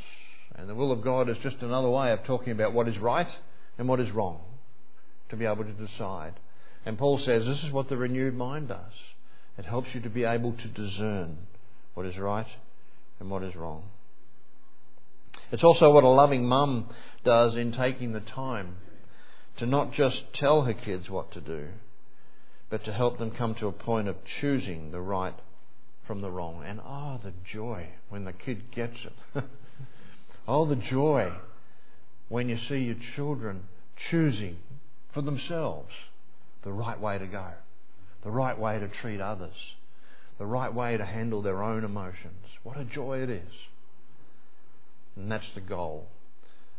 And 0.56 0.68
the 0.68 0.76
will 0.76 0.92
of 0.92 1.02
God 1.02 1.30
is 1.30 1.38
just 1.38 1.62
another 1.62 1.90
way 1.90 2.12
of 2.12 2.24
talking 2.24 2.52
about 2.52 2.74
what 2.74 2.88
is 2.88 2.98
right 2.98 3.38
and 3.78 3.88
what 3.88 4.02
is 4.02 4.12
wrong, 4.12 4.42
to 5.30 5.38
be 5.38 5.46
able 5.46 5.64
to 5.64 5.72
decide. 5.72 6.34
And 6.86 6.98
Paul 6.98 7.18
says 7.18 7.46
this 7.46 7.64
is 7.64 7.72
what 7.72 7.88
the 7.88 7.98
renewed 7.98 8.36
mind 8.36 8.68
does 8.68 8.94
it 9.58 9.66
helps 9.66 9.94
you 9.94 10.00
to 10.00 10.10
be 10.10 10.24
able 10.24 10.54
to 10.54 10.68
discern 10.70 11.38
what 11.94 12.06
is 12.06 12.18
right 12.18 12.48
and 13.20 13.30
what 13.30 13.44
is 13.44 13.58
wrong. 13.58 13.84
It's 15.52 15.66
also 15.66 15.92
what 15.92 16.06
a 16.06 16.10
loving 16.10 16.46
mum 16.46 16.90
does 17.26 17.58
in 17.58 17.74
taking 17.74 18.14
the 18.14 18.22
time 18.22 18.78
to 19.58 19.66
not 19.66 19.92
just 19.92 20.32
tell 20.32 20.62
her 20.62 20.74
kids 20.74 21.10
what 21.10 21.32
to 21.32 21.42
do, 21.42 21.68
but 22.70 22.84
to 22.86 22.94
help 22.94 23.18
them 23.18 23.32
come 23.32 23.56
to 23.56 23.68
a 23.68 23.72
point 23.72 24.08
of 24.08 24.16
choosing 24.26 24.92
the 24.92 25.02
right 25.02 25.34
from 26.06 26.22
the 26.22 26.30
wrong. 26.30 26.64
And 26.66 26.80
oh, 26.86 27.20
the 27.24 27.34
joy 27.52 27.88
when 28.10 28.26
the 28.26 28.34
kid 28.34 28.72
gets 28.72 28.98
it. 29.06 29.44
oh, 30.48 30.66
the 30.66 30.76
joy 30.76 31.34
when 32.30 32.48
you 32.48 32.58
see 32.58 32.78
your 32.78 32.96
children 33.16 33.64
choosing 33.96 34.58
for 35.12 35.22
themselves 35.22 35.92
the 36.64 36.72
right 36.72 37.00
way 37.00 37.18
to 37.18 37.26
go, 37.26 37.48
the 38.24 38.30
right 38.30 38.58
way 38.58 38.78
to 38.80 38.88
treat 38.88 39.20
others, 39.20 39.76
the 40.38 40.46
right 40.46 40.74
way 40.74 40.96
to 40.96 41.06
handle 41.06 41.42
their 41.42 41.64
own 41.64 41.84
emotions. 41.84 42.46
What 42.64 42.78
a 42.78 42.86
joy 42.86 43.24
it 43.24 43.30
is. 43.30 43.54
And 45.16 45.32
that's 45.32 45.52
the 45.54 45.62
goal 45.62 46.08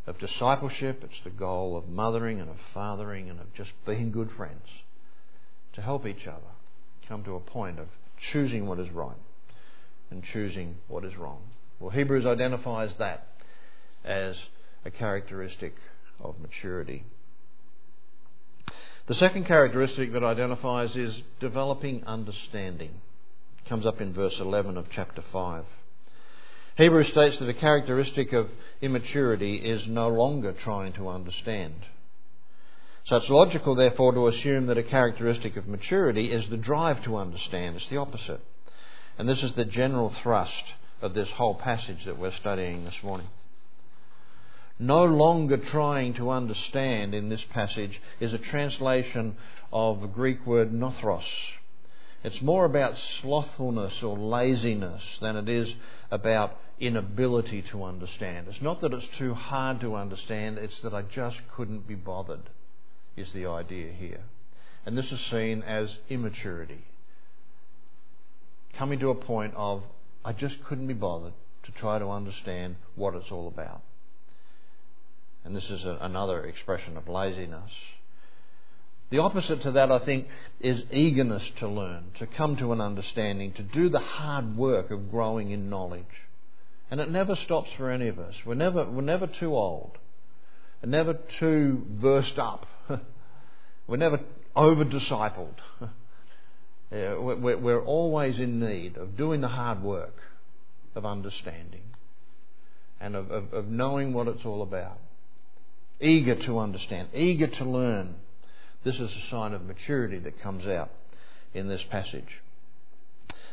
of 0.06 0.18
discipleship. 0.18 1.02
It's 1.02 1.22
the 1.24 1.30
goal 1.30 1.76
of 1.76 1.88
mothering 1.88 2.40
and 2.40 2.48
of 2.48 2.56
fathering 2.72 3.28
and 3.28 3.40
of 3.40 3.52
just 3.54 3.72
being 3.84 4.12
good 4.12 4.30
friends 4.30 4.66
to 5.74 5.82
help 5.82 6.06
each 6.06 6.26
other 6.26 6.40
come 7.06 7.24
to 7.24 7.34
a 7.34 7.40
point 7.40 7.78
of 7.78 7.88
choosing 8.18 8.66
what 8.66 8.78
is 8.78 8.90
right 8.90 9.16
and 10.10 10.22
choosing 10.24 10.76
what 10.88 11.04
is 11.04 11.16
wrong. 11.16 11.40
Well, 11.78 11.90
Hebrews 11.90 12.26
identifies 12.26 12.94
that 12.98 13.28
as 14.04 14.36
a 14.84 14.90
characteristic 14.90 15.74
of 16.20 16.38
maturity. 16.40 17.04
The 19.06 19.14
second 19.14 19.46
characteristic 19.46 20.12
that 20.12 20.22
identifies 20.22 20.96
is 20.96 21.22
developing 21.40 22.04
understanding. 22.04 22.90
It 23.58 23.68
comes 23.68 23.86
up 23.86 24.00
in 24.00 24.12
verse 24.12 24.38
11 24.38 24.76
of 24.76 24.86
chapter 24.90 25.22
5. 25.32 25.64
Hebrews 26.76 27.08
states 27.08 27.38
that 27.38 27.48
a 27.48 27.54
characteristic 27.54 28.32
of 28.32 28.48
immaturity 28.80 29.56
is 29.56 29.86
no 29.86 30.08
longer 30.08 30.52
trying 30.52 30.92
to 30.94 31.08
understand. 31.08 31.74
So 33.10 33.16
it's 33.16 33.28
logical, 33.28 33.74
therefore, 33.74 34.12
to 34.12 34.28
assume 34.28 34.66
that 34.66 34.78
a 34.78 34.84
characteristic 34.84 35.56
of 35.56 35.66
maturity 35.66 36.30
is 36.30 36.48
the 36.48 36.56
drive 36.56 37.02
to 37.02 37.16
understand. 37.16 37.74
It's 37.74 37.88
the 37.88 37.96
opposite. 37.96 38.40
And 39.18 39.28
this 39.28 39.42
is 39.42 39.50
the 39.54 39.64
general 39.64 40.10
thrust 40.22 40.62
of 41.02 41.12
this 41.12 41.28
whole 41.30 41.56
passage 41.56 42.04
that 42.04 42.20
we're 42.20 42.30
studying 42.30 42.84
this 42.84 43.02
morning. 43.02 43.26
No 44.78 45.04
longer 45.06 45.56
trying 45.56 46.14
to 46.14 46.30
understand 46.30 47.12
in 47.12 47.30
this 47.30 47.42
passage 47.50 48.00
is 48.20 48.32
a 48.32 48.38
translation 48.38 49.34
of 49.72 50.02
the 50.02 50.06
Greek 50.06 50.46
word 50.46 50.70
nothros. 50.72 51.24
It's 52.22 52.40
more 52.40 52.64
about 52.64 52.96
slothfulness 52.96 54.04
or 54.04 54.16
laziness 54.16 55.18
than 55.20 55.34
it 55.34 55.48
is 55.48 55.74
about 56.12 56.56
inability 56.78 57.62
to 57.72 57.82
understand. 57.82 58.46
It's 58.46 58.62
not 58.62 58.80
that 58.82 58.94
it's 58.94 59.18
too 59.18 59.34
hard 59.34 59.80
to 59.80 59.96
understand, 59.96 60.58
it's 60.58 60.80
that 60.82 60.94
I 60.94 61.02
just 61.02 61.40
couldn't 61.56 61.88
be 61.88 61.96
bothered, 61.96 62.48
is 63.16 63.32
the 63.32 63.46
idea 63.46 63.92
here. 63.92 64.22
And 64.86 64.96
this 64.96 65.10
is 65.12 65.20
seen 65.30 65.62
as 65.62 65.96
immaturity. 66.08 66.84
Coming 68.74 68.98
to 69.00 69.10
a 69.10 69.14
point 69.14 69.54
of, 69.56 69.82
I 70.24 70.32
just 70.32 70.62
couldn't 70.64 70.86
be 70.86 70.94
bothered 70.94 71.34
to 71.64 71.72
try 71.72 71.98
to 71.98 72.08
understand 72.08 72.76
what 72.94 73.14
it's 73.14 73.30
all 73.30 73.48
about. 73.48 73.82
And 75.44 75.54
this 75.54 75.68
is 75.70 75.84
a, 75.84 75.98
another 76.00 76.44
expression 76.44 76.96
of 76.96 77.08
laziness. 77.08 77.72
The 79.10 79.18
opposite 79.18 79.62
to 79.62 79.72
that, 79.72 79.90
I 79.90 79.98
think, 79.98 80.28
is 80.60 80.84
eagerness 80.92 81.50
to 81.58 81.68
learn, 81.68 82.12
to 82.18 82.26
come 82.26 82.56
to 82.56 82.72
an 82.72 82.80
understanding, 82.80 83.52
to 83.54 83.62
do 83.62 83.88
the 83.88 83.98
hard 83.98 84.56
work 84.56 84.90
of 84.90 85.10
growing 85.10 85.50
in 85.50 85.68
knowledge. 85.68 86.04
And 86.90 87.00
it 87.00 87.10
never 87.10 87.34
stops 87.34 87.70
for 87.76 87.90
any 87.90 88.08
of 88.08 88.18
us. 88.18 88.34
We're 88.44 88.54
never, 88.54 88.84
we're 88.88 89.02
never 89.02 89.26
too 89.26 89.54
old, 89.54 89.98
and 90.82 90.90
never 90.90 91.14
too 91.14 91.84
versed 91.88 92.38
up. 92.38 92.66
We're 93.90 93.96
never 93.96 94.20
over 94.54 94.84
discipled. 94.84 95.56
we're 96.92 97.84
always 97.84 98.38
in 98.38 98.60
need 98.60 98.96
of 98.96 99.16
doing 99.16 99.40
the 99.40 99.48
hard 99.48 99.82
work 99.82 100.14
of 100.94 101.04
understanding 101.04 101.82
and 103.00 103.16
of, 103.16 103.30
of, 103.32 103.52
of 103.52 103.66
knowing 103.66 104.12
what 104.12 104.28
it's 104.28 104.44
all 104.44 104.62
about. 104.62 104.98
Eager 106.00 106.36
to 106.36 106.60
understand, 106.60 107.08
eager 107.12 107.48
to 107.48 107.64
learn 107.64 108.14
this 108.84 108.94
is 108.98 109.14
a 109.14 109.28
sign 109.28 109.52
of 109.52 109.62
maturity 109.62 110.20
that 110.20 110.40
comes 110.40 110.66
out 110.66 110.90
in 111.52 111.68
this 111.68 111.82
passage. 111.90 112.40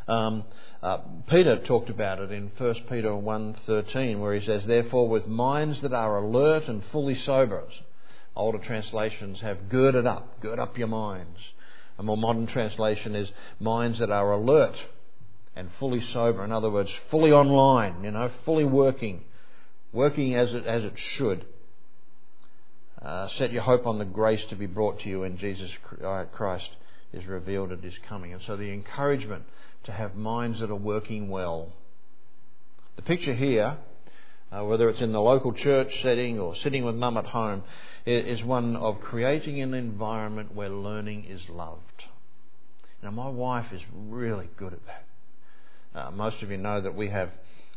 Um, 0.07 0.45
uh, 0.81 0.99
Peter 1.27 1.57
talked 1.65 1.89
about 1.89 2.19
it 2.19 2.31
in 2.31 2.51
1 2.57 2.73
Peter 2.89 3.09
1.13 3.09 4.19
where 4.19 4.35
he 4.35 4.45
says, 4.45 4.65
Therefore 4.65 5.09
with 5.09 5.27
minds 5.27 5.81
that 5.81 5.93
are 5.93 6.17
alert 6.17 6.69
and 6.69 6.83
fully 6.91 7.15
sober. 7.15 7.63
Older 8.37 8.59
translations 8.59 9.41
have 9.41 9.67
girded 9.67 10.05
up, 10.05 10.39
gird 10.41 10.59
up 10.59 10.77
your 10.77 10.87
minds. 10.87 11.39
A 11.97 12.03
more 12.03 12.15
modern 12.15 12.45
translation 12.45 13.15
is 13.15 13.31
minds 13.59 13.97
that 13.97 14.11
are 14.11 14.31
alert 14.31 14.75
and 15.55 15.71
fully 15.79 16.01
sober. 16.01 16.43
In 16.43 16.51
other 16.51 16.69
words, 16.69 16.91
fully 17.09 17.31
online, 17.31 18.03
you 18.03 18.11
know, 18.11 18.29
fully 18.45 18.63
working, 18.63 19.23
working 19.91 20.35
as 20.35 20.53
it, 20.53 20.67
as 20.67 20.83
it 20.83 20.99
should. 20.99 21.45
Uh, 23.01 23.27
set 23.27 23.51
your 23.51 23.63
hope 23.63 23.87
on 23.87 23.97
the 23.97 24.05
grace 24.05 24.45
to 24.45 24.55
be 24.55 24.67
brought 24.67 24.99
to 24.99 25.09
you 25.09 25.21
when 25.21 25.37
Jesus 25.37 25.71
uh, 26.05 26.25
Christ 26.31 26.69
is 27.13 27.25
revealed 27.25 27.71
at 27.71 27.83
his 27.83 27.97
coming. 28.07 28.33
And 28.33 28.41
so 28.43 28.55
the 28.55 28.71
encouragement 28.71 29.45
to 29.85 29.91
have 29.91 30.15
minds 30.15 30.59
that 30.59 30.69
are 30.69 30.75
working 30.75 31.29
well. 31.29 31.73
The 32.97 33.01
picture 33.01 33.33
here 33.33 33.77
uh, 34.51 34.63
whether 34.63 34.89
it's 34.89 35.01
in 35.01 35.11
the 35.11 35.21
local 35.21 35.53
church 35.53 36.01
setting 36.01 36.39
or 36.39 36.55
sitting 36.55 36.85
with 36.85 36.95
mum 36.95 37.17
at 37.17 37.25
home, 37.25 37.63
is 38.05 38.43
one 38.43 38.75
of 38.75 39.01
creating 39.01 39.61
an 39.61 39.73
environment 39.73 40.55
where 40.55 40.69
learning 40.69 41.25
is 41.25 41.49
loved. 41.49 42.05
Now, 43.03 43.11
my 43.11 43.27
wife 43.27 43.73
is 43.73 43.81
really 43.93 44.49
good 44.55 44.73
at 44.73 44.85
that. 44.85 45.03
Uh, 45.93 46.11
most 46.11 46.41
of 46.41 46.49
you 46.49 46.57
know 46.57 46.79
that 46.79 46.95
we 46.95 47.09
have 47.09 47.31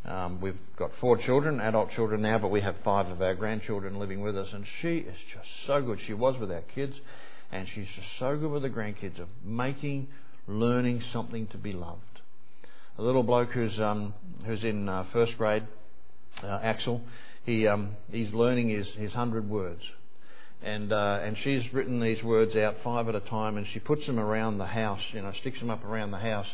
um, 0.05 0.41
we've 0.41 0.59
got 0.77 0.93
four 1.01 1.19
children, 1.19 1.61
adult 1.61 1.91
children 1.91 2.23
now, 2.23 2.39
but 2.39 2.51
we 2.51 2.63
have 2.63 2.77
five 2.83 3.09
of 3.09 3.21
our 3.21 3.35
grandchildren 3.35 3.99
living 3.99 4.23
with 4.23 4.37
us, 4.37 4.49
and 4.53 4.65
she 4.81 4.99
is 4.99 5.19
just 5.33 5.49
so 5.67 5.83
good. 5.83 6.01
She 6.01 6.15
was 6.15 6.39
with 6.39 6.51
our 6.51 6.63
kids, 6.63 6.99
and 7.53 7.69
she's 7.69 7.89
just 7.89 8.09
so 8.19 8.37
good 8.37 8.51
with 8.51 8.63
the 8.63 8.71
grandkids 8.71 9.19
of 9.19 9.29
making 9.45 10.09
learning 10.47 11.03
something 11.13 11.47
to 11.49 11.59
be 11.59 11.73
loved. 11.73 12.23
A 12.99 13.03
little 13.03 13.23
bloke 13.23 13.51
who's 13.51 13.79
um, 13.79 14.15
who's 14.47 14.65
in 14.65 14.89
uh, 14.89 15.05
first 15.13 15.37
grade, 15.37 15.67
uh, 16.43 16.61
Axel, 16.63 17.03
he 17.45 17.67
um, 17.67 17.97
he's 18.11 18.33
learning 18.33 18.69
his 18.69 18.89
his 18.95 19.13
hundred 19.13 19.49
words, 19.49 19.83
and 20.63 20.93
uh, 20.93 21.21
and 21.23 21.37
she's 21.39 21.73
written 21.73 22.01
these 22.01 22.23
words 22.23 22.57
out 22.57 22.77
five 22.83 23.09
at 23.09 23.15
a 23.15 23.21
time, 23.21 23.57
and 23.57 23.67
she 23.69 23.79
puts 23.79 24.07
them 24.07 24.19
around 24.19 24.59
the 24.59 24.67
house, 24.67 25.03
you 25.13 25.23
know, 25.23 25.33
sticks 25.41 25.59
them 25.61 25.71
up 25.71 25.85
around 25.85 26.11
the 26.11 26.19
house 26.19 26.49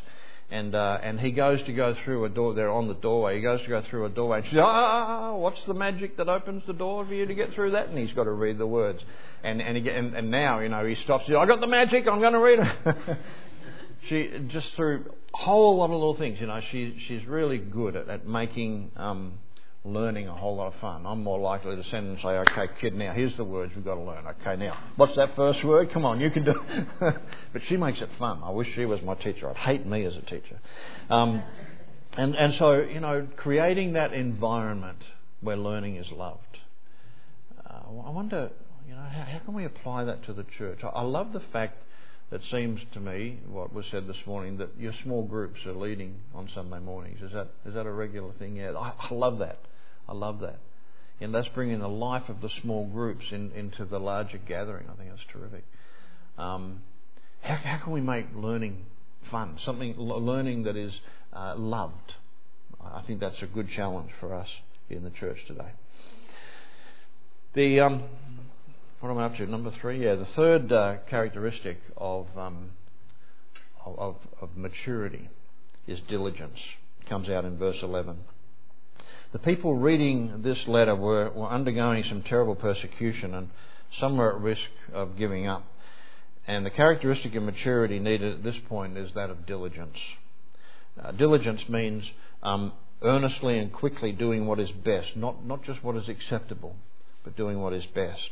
and 0.50 0.74
uh, 0.74 0.98
and 1.02 1.18
he 1.18 1.32
goes 1.32 1.60
to 1.62 1.72
go 1.72 1.94
through 2.04 2.24
a 2.24 2.28
door. 2.28 2.54
They're 2.54 2.70
on 2.70 2.86
the 2.86 2.94
doorway. 2.94 3.36
He 3.36 3.42
goes 3.42 3.60
to 3.62 3.68
go 3.68 3.82
through 3.82 4.06
a 4.06 4.08
doorway. 4.08 4.38
And 4.38 4.46
she 4.46 4.54
says, 4.54 4.64
"Ah, 4.64 5.34
what's 5.34 5.62
the 5.64 5.74
magic 5.74 6.16
that 6.18 6.28
opens 6.28 6.64
the 6.66 6.72
door 6.72 7.04
for 7.04 7.12
you 7.12 7.26
to 7.26 7.34
get 7.34 7.52
through 7.52 7.72
that?" 7.72 7.88
And 7.88 7.98
he's 7.98 8.12
got 8.12 8.24
to 8.24 8.32
read 8.32 8.58
the 8.58 8.66
words. 8.66 9.04
And 9.42 9.60
and 9.60 9.76
he, 9.76 9.90
and, 9.90 10.14
and 10.14 10.30
now 10.30 10.60
you 10.60 10.68
know 10.68 10.84
he 10.84 10.94
stops. 10.94 11.28
I 11.28 11.46
got 11.46 11.60
the 11.60 11.66
magic. 11.66 12.06
I'm 12.06 12.20
going 12.20 12.32
to 12.32 12.38
read 12.38 12.60
it. 12.60 13.18
she 14.08 14.30
just 14.46 14.72
through 14.76 15.12
a 15.34 15.36
whole 15.36 15.78
lot 15.78 15.86
of 15.86 15.90
little 15.90 16.16
things. 16.16 16.40
You 16.40 16.46
know, 16.46 16.60
she 16.70 16.96
she's 17.08 17.24
really 17.26 17.58
good 17.58 17.96
at, 17.96 18.08
at 18.08 18.26
making 18.26 18.92
um, 18.96 19.38
learning 19.86 20.28
a 20.28 20.34
whole 20.34 20.56
lot 20.56 20.68
of 20.72 20.80
fun. 20.80 21.06
I'm 21.06 21.22
more 21.22 21.38
likely 21.38 21.76
to 21.76 21.84
send 21.84 22.08
and 22.08 22.18
say, 22.18 22.28
okay, 22.28 22.66
kid, 22.80 22.94
now 22.94 23.12
here's 23.12 23.36
the 23.36 23.44
words 23.44 23.74
we've 23.74 23.84
got 23.84 23.94
to 23.94 24.00
learn. 24.00 24.26
Okay, 24.26 24.56
now, 24.56 24.76
what's 24.96 25.14
that 25.16 25.36
first 25.36 25.62
word? 25.62 25.90
Come 25.90 26.04
on, 26.04 26.20
you 26.20 26.30
can 26.30 26.44
do 26.44 26.60
it. 26.68 27.16
but 27.52 27.62
she 27.64 27.76
makes 27.76 28.00
it 28.00 28.10
fun. 28.18 28.40
I 28.42 28.50
wish 28.50 28.72
she 28.74 28.84
was 28.84 29.00
my 29.02 29.14
teacher. 29.14 29.48
I'd 29.48 29.56
hate 29.56 29.86
me 29.86 30.04
as 30.04 30.16
a 30.16 30.22
teacher. 30.22 30.58
Um, 31.08 31.42
and, 32.16 32.34
and 32.34 32.54
so, 32.54 32.80
you 32.80 33.00
know, 33.00 33.28
creating 33.36 33.92
that 33.92 34.12
environment 34.12 34.98
where 35.40 35.56
learning 35.56 35.96
is 35.96 36.10
loved. 36.10 36.58
Uh, 37.64 38.06
I 38.06 38.10
wonder, 38.10 38.50
you 38.88 38.94
know, 38.94 39.02
how, 39.02 39.22
how, 39.22 39.38
can 39.40 39.54
we 39.54 39.64
apply 39.64 40.04
that 40.04 40.24
to 40.24 40.32
the 40.32 40.44
church? 40.44 40.80
I, 40.82 40.88
I 40.88 41.02
love 41.02 41.32
the 41.32 41.40
fact 41.40 41.78
that 42.30 42.42
seems 42.44 42.80
to 42.92 43.00
me, 43.00 43.38
what 43.48 43.72
was 43.72 43.86
said 43.86 44.08
this 44.08 44.26
morning, 44.26 44.56
that 44.58 44.70
your 44.78 44.92
small 45.04 45.22
groups 45.22 45.64
are 45.64 45.74
leading 45.74 46.16
on 46.34 46.48
Sunday 46.48 46.80
mornings. 46.80 47.22
Is 47.22 47.32
that 47.32 47.48
is 47.64 47.74
that 47.74 47.86
a 47.86 47.92
regular 47.92 48.32
thing? 48.32 48.56
Yeah, 48.56 48.72
I, 48.72 48.94
I 48.98 49.14
love 49.14 49.38
that. 49.38 49.58
I 50.08 50.12
love 50.14 50.40
that. 50.40 50.58
And 51.20 51.34
that's 51.34 51.48
bringing 51.48 51.80
the 51.80 51.88
life 51.88 52.28
of 52.28 52.40
the 52.40 52.50
small 52.62 52.86
groups 52.86 53.26
in, 53.32 53.50
into 53.52 53.84
the 53.84 53.98
larger 53.98 54.38
gathering. 54.38 54.86
I 54.90 54.96
think 54.96 55.10
that's 55.10 55.24
terrific. 55.32 55.64
Um, 56.36 56.82
how, 57.40 57.56
how, 57.56 57.78
can 57.82 57.92
we 57.92 58.02
make 58.02 58.26
learning 58.34 58.84
fun? 59.30 59.56
Something 59.64 59.96
learning 59.96 60.64
that 60.64 60.76
is 60.76 60.98
uh, 61.32 61.54
loved. 61.56 62.14
I 62.82 63.02
think 63.06 63.20
that's 63.20 63.40
a 63.42 63.46
good 63.46 63.68
challenge 63.70 64.10
for 64.20 64.34
us 64.34 64.48
in 64.90 65.04
the 65.04 65.10
church 65.10 65.38
today. 65.46 65.70
The 67.54 67.80
um, 67.80 68.04
what 69.00 69.10
am 69.10 69.18
I 69.18 69.24
up 69.24 69.36
to? 69.36 69.46
Number 69.46 69.70
three. 69.80 70.04
Yeah, 70.04 70.16
the 70.16 70.26
third 70.36 70.70
uh, 70.70 70.96
characteristic 71.08 71.78
of, 71.96 72.26
um, 72.36 72.72
of 73.84 74.16
of 74.40 74.56
maturity 74.56 75.30
is 75.86 76.00
diligence. 76.08 76.58
Comes 77.08 77.30
out 77.30 77.44
in 77.44 77.56
verse 77.56 77.78
eleven. 77.82 78.18
The 79.32 79.38
people 79.40 79.74
reading 79.74 80.42
this 80.42 80.68
letter 80.68 80.94
were, 80.94 81.30
were 81.30 81.48
undergoing 81.48 82.04
some 82.04 82.22
terrible 82.22 82.54
persecution 82.54 83.34
and 83.34 83.50
some 83.90 84.16
were 84.16 84.34
at 84.34 84.40
risk 84.40 84.68
of 84.92 85.16
giving 85.16 85.46
up. 85.46 85.64
And 86.46 86.64
the 86.64 86.70
characteristic 86.70 87.34
of 87.34 87.42
maturity 87.42 87.98
needed 87.98 88.34
at 88.34 88.44
this 88.44 88.58
point 88.68 88.96
is 88.96 89.12
that 89.14 89.30
of 89.30 89.46
diligence. 89.46 89.98
Uh, 91.02 91.10
diligence 91.12 91.68
means 91.68 92.10
um, 92.42 92.72
earnestly 93.02 93.58
and 93.58 93.72
quickly 93.72 94.12
doing 94.12 94.46
what 94.46 94.60
is 94.60 94.70
best, 94.70 95.16
not, 95.16 95.44
not 95.44 95.64
just 95.64 95.82
what 95.82 95.96
is 95.96 96.08
acceptable, 96.08 96.76
but 97.24 97.36
doing 97.36 97.60
what 97.60 97.72
is 97.72 97.84
best. 97.86 98.30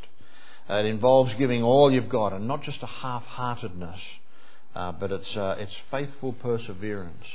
Uh, 0.70 0.74
it 0.74 0.86
involves 0.86 1.34
giving 1.34 1.62
all 1.62 1.92
you've 1.92 2.08
got 2.08 2.32
and 2.32 2.46
not 2.46 2.62
just 2.62 2.82
a 2.82 2.86
half 2.86 3.24
heartedness, 3.24 4.00
uh, 4.74 4.92
but 4.92 5.10
it's, 5.10 5.36
uh, 5.36 5.56
it's 5.58 5.76
faithful 5.90 6.32
perseverance. 6.32 7.26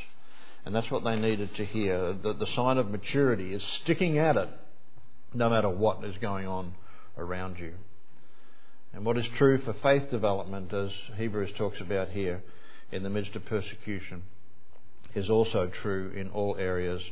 And 0.66 0.76
that's 0.76 0.92
what 0.92 1.04
they 1.04 1.16
needed 1.16 1.56
to 1.56 1.66
hear. 1.66 2.14
The, 2.14 2.34
the 2.34 2.48
sign 2.48 2.78
of 2.78 2.90
maturity 2.90 3.54
is 3.54 3.64
sticking 3.64 4.18
at 4.18 4.38
it 4.38 4.50
no 5.34 5.50
matter 5.50 5.70
what 5.70 6.04
is 6.04 6.18
going 6.18 6.48
on 6.48 6.74
around 7.18 7.60
you. 7.60 7.74
And 8.94 9.06
what 9.06 9.18
is 9.18 9.28
true 9.28 9.60
for 9.60 9.74
faith 9.74 10.10
development, 10.10 10.74
as 10.74 10.92
Hebrews 11.16 11.54
talks 11.58 11.80
about 11.80 12.10
here, 12.10 12.44
in 12.92 13.04
the 13.04 13.10
midst 13.10 13.36
of 13.36 13.46
persecution, 13.46 14.24
is 15.14 15.30
also 15.30 15.68
true 15.68 16.12
in 16.16 16.30
all 16.30 16.56
areas 16.58 17.04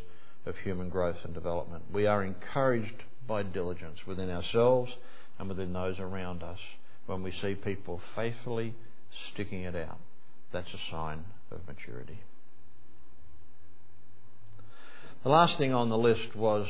of 0.45 0.57
human 0.57 0.89
growth 0.89 1.17
and 1.23 1.33
development. 1.33 1.83
We 1.91 2.07
are 2.07 2.23
encouraged 2.23 3.03
by 3.27 3.43
diligence 3.43 4.07
within 4.07 4.29
ourselves 4.29 4.95
and 5.37 5.49
within 5.49 5.73
those 5.73 5.99
around 5.99 6.41
us 6.41 6.59
when 7.05 7.21
we 7.21 7.31
see 7.31 7.55
people 7.55 8.01
faithfully 8.15 8.73
sticking 9.31 9.63
it 9.63 9.75
out. 9.75 9.99
That's 10.51 10.73
a 10.73 10.91
sign 10.91 11.25
of 11.51 11.67
maturity. 11.67 12.19
The 15.27 15.33
last 15.33 15.57
thing 15.57 15.73
on 15.73 15.89
the 15.89 15.97
list 15.97 16.37
was 16.37 16.69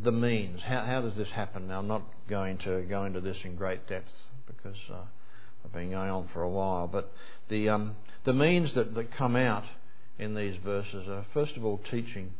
the 0.00 0.12
means. 0.12 0.62
How, 0.62 0.84
how 0.84 1.00
does 1.00 1.16
this 1.16 1.30
happen? 1.30 1.66
Now, 1.66 1.80
I'm 1.80 1.88
not 1.88 2.04
going 2.28 2.58
to 2.58 2.82
go 2.82 3.04
into 3.04 3.20
this 3.20 3.38
in 3.42 3.56
great 3.56 3.88
depth 3.88 4.12
because 4.46 4.78
uh, 4.88 5.00
I've 5.64 5.72
been 5.72 5.90
going 5.90 6.08
on 6.08 6.28
for 6.32 6.42
a 6.42 6.48
while, 6.48 6.86
but 6.86 7.12
the, 7.48 7.68
um, 7.70 7.96
the 8.22 8.32
means 8.32 8.74
that, 8.74 8.94
that 8.94 9.10
come 9.10 9.34
out 9.34 9.64
in 10.16 10.36
these 10.36 10.54
verses 10.64 11.08
are, 11.08 11.26
first 11.34 11.56
of 11.56 11.64
all, 11.64 11.80
teaching. 11.90 12.34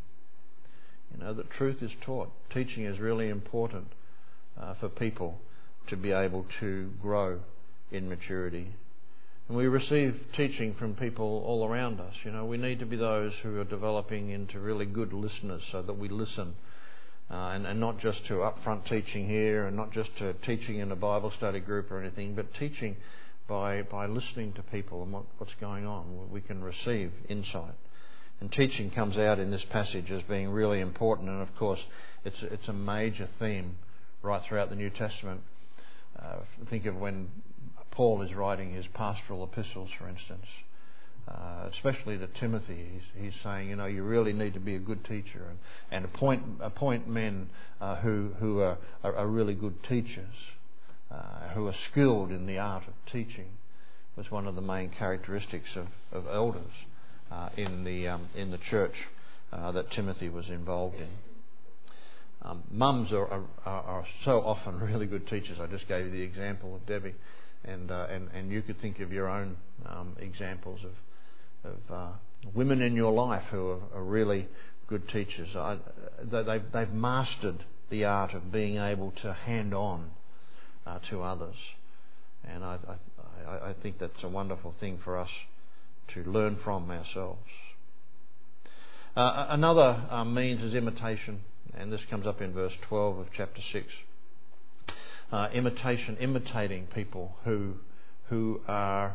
You 1.12 1.24
know, 1.24 1.34
that 1.34 1.50
truth 1.50 1.82
is 1.82 1.90
taught. 2.02 2.30
Teaching 2.54 2.84
is 2.84 3.00
really 3.00 3.28
important 3.28 3.88
uh, 4.56 4.74
for 4.74 4.88
people 4.88 5.40
to 5.88 5.96
be 5.96 6.12
able 6.12 6.46
to 6.60 6.92
grow 7.02 7.40
in 7.90 8.08
maturity 8.08 8.74
and 9.48 9.56
we 9.56 9.66
receive 9.66 10.14
teaching 10.34 10.74
from 10.74 10.94
people 10.94 11.42
all 11.46 11.66
around 11.66 12.00
us. 12.00 12.14
You 12.22 12.30
know, 12.30 12.44
we 12.44 12.58
need 12.58 12.80
to 12.80 12.86
be 12.86 12.96
those 12.96 13.32
who 13.42 13.58
are 13.58 13.64
developing 13.64 14.28
into 14.28 14.60
really 14.60 14.84
good 14.84 15.12
listeners 15.12 15.62
so 15.72 15.80
that 15.82 15.94
we 15.94 16.08
listen. 16.08 16.54
Uh, 17.30 17.50
and, 17.50 17.66
and 17.66 17.78
not 17.78 17.98
just 17.98 18.24
to 18.26 18.34
upfront 18.34 18.86
teaching 18.86 19.28
here 19.28 19.66
and 19.66 19.76
not 19.76 19.92
just 19.92 20.16
to 20.16 20.32
teaching 20.34 20.78
in 20.78 20.90
a 20.90 20.96
Bible 20.96 21.30
study 21.30 21.60
group 21.60 21.90
or 21.90 22.00
anything, 22.00 22.34
but 22.34 22.54
teaching 22.54 22.96
by, 23.46 23.82
by 23.82 24.06
listening 24.06 24.52
to 24.52 24.62
people 24.62 25.02
and 25.02 25.12
what, 25.12 25.24
what's 25.38 25.54
going 25.60 25.86
on. 25.86 26.30
We 26.30 26.40
can 26.40 26.62
receive 26.62 27.12
insight. 27.28 27.74
And 28.40 28.52
teaching 28.52 28.90
comes 28.90 29.18
out 29.18 29.38
in 29.38 29.50
this 29.50 29.64
passage 29.64 30.10
as 30.10 30.22
being 30.22 30.50
really 30.50 30.80
important, 30.80 31.28
and 31.28 31.42
of 31.42 31.54
course, 31.56 31.80
it's, 32.24 32.40
it's 32.42 32.68
a 32.68 32.72
major 32.72 33.28
theme 33.38 33.76
right 34.22 34.42
throughout 34.42 34.70
the 34.70 34.76
New 34.76 34.90
Testament. 34.90 35.40
Uh, 36.18 36.40
think 36.70 36.86
of 36.86 36.96
when 36.96 37.28
Paul 37.98 38.22
is 38.22 38.32
writing 38.32 38.74
his 38.74 38.86
pastoral 38.94 39.42
epistles, 39.42 39.90
for 39.98 40.08
instance, 40.08 40.46
uh, 41.26 41.68
especially 41.72 42.16
to 42.16 42.28
Timothy, 42.28 42.90
he's, 42.92 43.24
he's, 43.24 43.42
saying, 43.42 43.70
you 43.70 43.74
know, 43.74 43.86
you 43.86 44.04
really 44.04 44.32
need 44.32 44.54
to 44.54 44.60
be 44.60 44.76
a 44.76 44.78
good 44.78 45.04
teacher 45.04 45.44
and, 45.50 45.58
and 45.90 46.04
appoint, 46.04 46.44
appoint 46.60 47.08
men 47.08 47.50
uh, 47.80 47.96
who, 47.96 48.30
who 48.38 48.60
are, 48.60 48.78
are, 49.02 49.16
are, 49.16 49.26
really 49.26 49.54
good 49.54 49.82
teachers, 49.82 50.36
uh, 51.10 51.48
who 51.54 51.66
are 51.66 51.74
skilled 51.90 52.30
in 52.30 52.46
the 52.46 52.56
art 52.56 52.84
of 52.86 52.94
teaching, 53.10 53.48
was 54.14 54.30
one 54.30 54.46
of 54.46 54.54
the 54.54 54.60
main 54.60 54.90
characteristics 54.90 55.70
of, 55.74 55.88
of 56.12 56.24
elders 56.32 56.86
uh, 57.32 57.48
in, 57.56 57.82
the, 57.82 58.06
um, 58.06 58.28
in 58.36 58.52
the 58.52 58.58
church 58.58 59.08
uh, 59.52 59.72
that 59.72 59.90
Timothy 59.90 60.28
was 60.28 60.48
involved 60.48 60.98
in. 60.98 61.10
Um, 62.42 62.62
mums 62.70 63.12
are, 63.12 63.26
are, 63.26 63.42
are 63.66 64.06
so 64.24 64.38
often 64.38 64.78
really 64.78 65.06
good 65.06 65.26
teachers. 65.26 65.58
I 65.60 65.66
just 65.66 65.88
gave 65.88 66.04
you 66.04 66.12
the 66.12 66.22
example 66.22 66.76
of 66.76 66.86
Debbie 66.86 67.16
and 67.64 67.90
uh, 67.90 68.06
and 68.10 68.28
and 68.34 68.50
you 68.50 68.62
could 68.62 68.80
think 68.80 69.00
of 69.00 69.12
your 69.12 69.28
own 69.28 69.56
um, 69.86 70.16
examples 70.18 70.80
of 70.84 71.70
of 71.70 71.94
uh, 71.94 72.12
women 72.54 72.80
in 72.80 72.94
your 72.94 73.12
life 73.12 73.44
who 73.50 73.70
are, 73.70 73.80
are 73.94 74.04
really 74.04 74.48
good 74.86 75.08
teachers. 75.08 75.54
I, 75.54 75.78
they, 76.22 76.60
they've 76.72 76.92
mastered 76.92 77.64
the 77.90 78.04
art 78.04 78.32
of 78.32 78.52
being 78.52 78.76
able 78.76 79.10
to 79.22 79.32
hand 79.32 79.74
on 79.74 80.10
uh, 80.86 80.98
to 81.10 81.22
others, 81.22 81.56
and 82.44 82.64
I, 82.64 82.78
I, 83.46 83.70
I 83.70 83.74
think 83.82 83.98
that's 83.98 84.22
a 84.22 84.28
wonderful 84.28 84.74
thing 84.78 84.98
for 85.02 85.18
us 85.18 85.30
to 86.14 86.24
learn 86.24 86.56
from 86.62 86.90
ourselves. 86.90 87.50
Uh, 89.16 89.46
another 89.50 90.06
uh, 90.10 90.24
means 90.24 90.62
is 90.62 90.74
imitation, 90.74 91.42
and 91.76 91.92
this 91.92 92.04
comes 92.08 92.26
up 92.26 92.40
in 92.40 92.52
verse 92.52 92.74
12 92.88 93.18
of 93.18 93.26
chapter 93.34 93.60
6 93.60 93.86
uh, 95.32 95.48
imitation, 95.52 96.16
imitating 96.18 96.86
people 96.86 97.36
who 97.44 97.74
who 98.28 98.60
are 98.66 99.14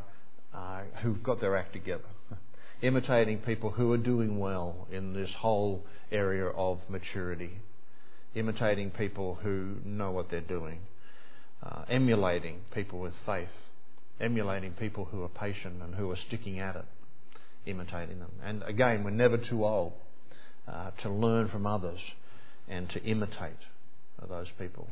uh, 0.54 0.82
who've 1.02 1.23
got 1.23 1.41
their 1.41 1.56
act 1.56 1.73
together, 1.73 2.04
imitating 2.82 3.39
people 3.39 3.71
who 3.71 3.91
are 3.91 3.97
doing 3.97 4.39
well 4.39 4.88
in 4.91 5.13
this 5.13 5.32
whole 5.39 5.84
area 6.12 6.45
of 6.45 6.80
maturity, 6.89 7.52
imitating 8.36 8.91
people 8.91 9.36
who 9.43 9.76
know 9.84 10.12
what 10.12 10.30
they're 10.30 10.41
doing, 10.41 10.80
uh, 11.63 11.84
emulating 11.89 12.62
people 12.73 12.99
with 12.99 13.13
faith, 13.26 13.49
emulating 14.19 14.71
people 14.73 15.06
who 15.06 15.23
are 15.23 15.30
patient 15.30 15.82
and 15.82 15.95
who 15.95 16.12
are 16.12 16.15
sticking 16.15 16.60
at 16.60 16.76
it, 16.76 16.86
imitating 17.65 18.19
them. 18.19 18.32
And 18.43 18.63
again, 18.63 19.04
we're 19.04 19.12
never 19.12 19.38
too 19.38 19.65
old 19.65 19.93
uh, 20.67 20.91
to 21.02 21.10
learn 21.10 21.49
from 21.49 21.65
others 21.65 21.99
and 22.67 22.89
to 22.91 23.04
imitate 23.04 23.58
those 24.30 24.47
people. 24.58 24.88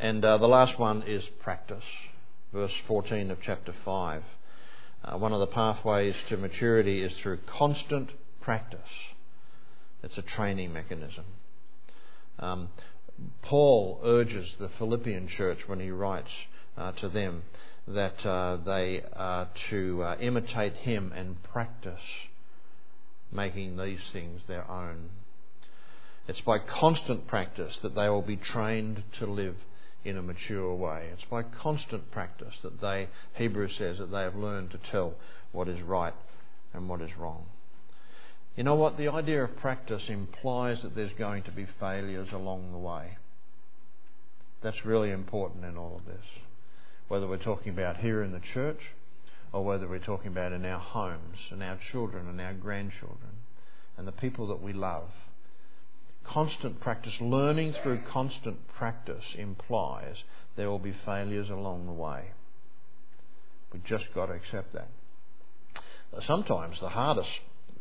And 0.00 0.24
uh, 0.24 0.38
the 0.38 0.48
last 0.48 0.78
one 0.78 1.02
is 1.02 1.22
practice. 1.42 1.84
Verse 2.54 2.72
14 2.86 3.30
of 3.30 3.38
chapter 3.42 3.74
5. 3.84 4.22
Uh, 5.04 5.18
one 5.18 5.34
of 5.34 5.40
the 5.40 5.46
pathways 5.46 6.14
to 6.30 6.38
maturity 6.38 7.02
is 7.02 7.12
through 7.18 7.36
constant 7.44 8.08
practice. 8.40 8.80
It's 10.02 10.16
a 10.16 10.22
training 10.22 10.72
mechanism. 10.72 11.26
Um, 12.38 12.70
Paul 13.42 14.00
urges 14.02 14.54
the 14.58 14.70
Philippian 14.70 15.28
church 15.28 15.68
when 15.68 15.80
he 15.80 15.90
writes 15.90 16.30
uh, 16.78 16.92
to 16.92 17.10
them 17.10 17.42
that 17.86 18.24
uh, 18.24 18.56
they 18.64 19.02
are 19.12 19.50
to 19.68 20.02
uh, 20.02 20.16
imitate 20.18 20.76
him 20.76 21.12
and 21.14 21.42
practice 21.42 22.00
making 23.30 23.76
these 23.76 24.00
things 24.14 24.44
their 24.48 24.68
own. 24.70 25.10
It's 26.26 26.40
by 26.40 26.58
constant 26.58 27.26
practice 27.26 27.78
that 27.82 27.94
they 27.94 28.08
will 28.08 28.22
be 28.22 28.36
trained 28.36 29.02
to 29.18 29.26
live 29.26 29.56
in 30.04 30.16
a 30.16 30.22
mature 30.22 30.74
way. 30.74 31.08
It's 31.12 31.24
by 31.30 31.42
constant 31.42 32.10
practice 32.10 32.56
that 32.62 32.80
they, 32.80 33.08
Hebrews 33.34 33.76
says, 33.76 33.98
that 33.98 34.10
they 34.10 34.22
have 34.22 34.34
learned 34.34 34.70
to 34.70 34.78
tell 34.78 35.14
what 35.52 35.68
is 35.68 35.80
right 35.82 36.14
and 36.72 36.88
what 36.88 37.00
is 37.00 37.16
wrong. 37.18 37.46
You 38.56 38.64
know 38.64 38.74
what? 38.74 38.96
The 38.96 39.08
idea 39.08 39.44
of 39.44 39.56
practice 39.56 40.08
implies 40.08 40.82
that 40.82 40.94
there's 40.94 41.12
going 41.18 41.44
to 41.44 41.50
be 41.50 41.66
failures 41.78 42.28
along 42.32 42.72
the 42.72 42.78
way. 42.78 43.16
That's 44.62 44.84
really 44.84 45.10
important 45.10 45.64
in 45.64 45.76
all 45.76 45.96
of 45.96 46.06
this. 46.06 46.24
Whether 47.08 47.26
we're 47.26 47.38
talking 47.38 47.72
about 47.72 47.98
here 47.98 48.22
in 48.22 48.32
the 48.32 48.40
church 48.40 48.80
or 49.52 49.64
whether 49.64 49.88
we're 49.88 49.98
talking 49.98 50.28
about 50.28 50.52
in 50.52 50.64
our 50.64 50.78
homes 50.78 51.38
and 51.50 51.62
our 51.62 51.78
children 51.90 52.28
and 52.28 52.40
our 52.40 52.54
grandchildren 52.54 53.32
and 53.96 54.06
the 54.06 54.12
people 54.12 54.46
that 54.48 54.62
we 54.62 54.72
love. 54.72 55.10
Constant 56.24 56.80
practice, 56.80 57.20
learning 57.20 57.74
through 57.82 58.00
constant 58.02 58.68
practice 58.68 59.34
implies 59.36 60.22
there 60.56 60.70
will 60.70 60.78
be 60.78 60.94
failures 61.04 61.50
along 61.50 61.86
the 61.86 61.92
way. 61.92 62.30
We've 63.72 63.84
just 63.84 64.12
got 64.14 64.26
to 64.26 64.32
accept 64.32 64.72
that. 64.74 64.88
Sometimes 66.26 66.80
the 66.80 66.88
hardest 66.88 67.30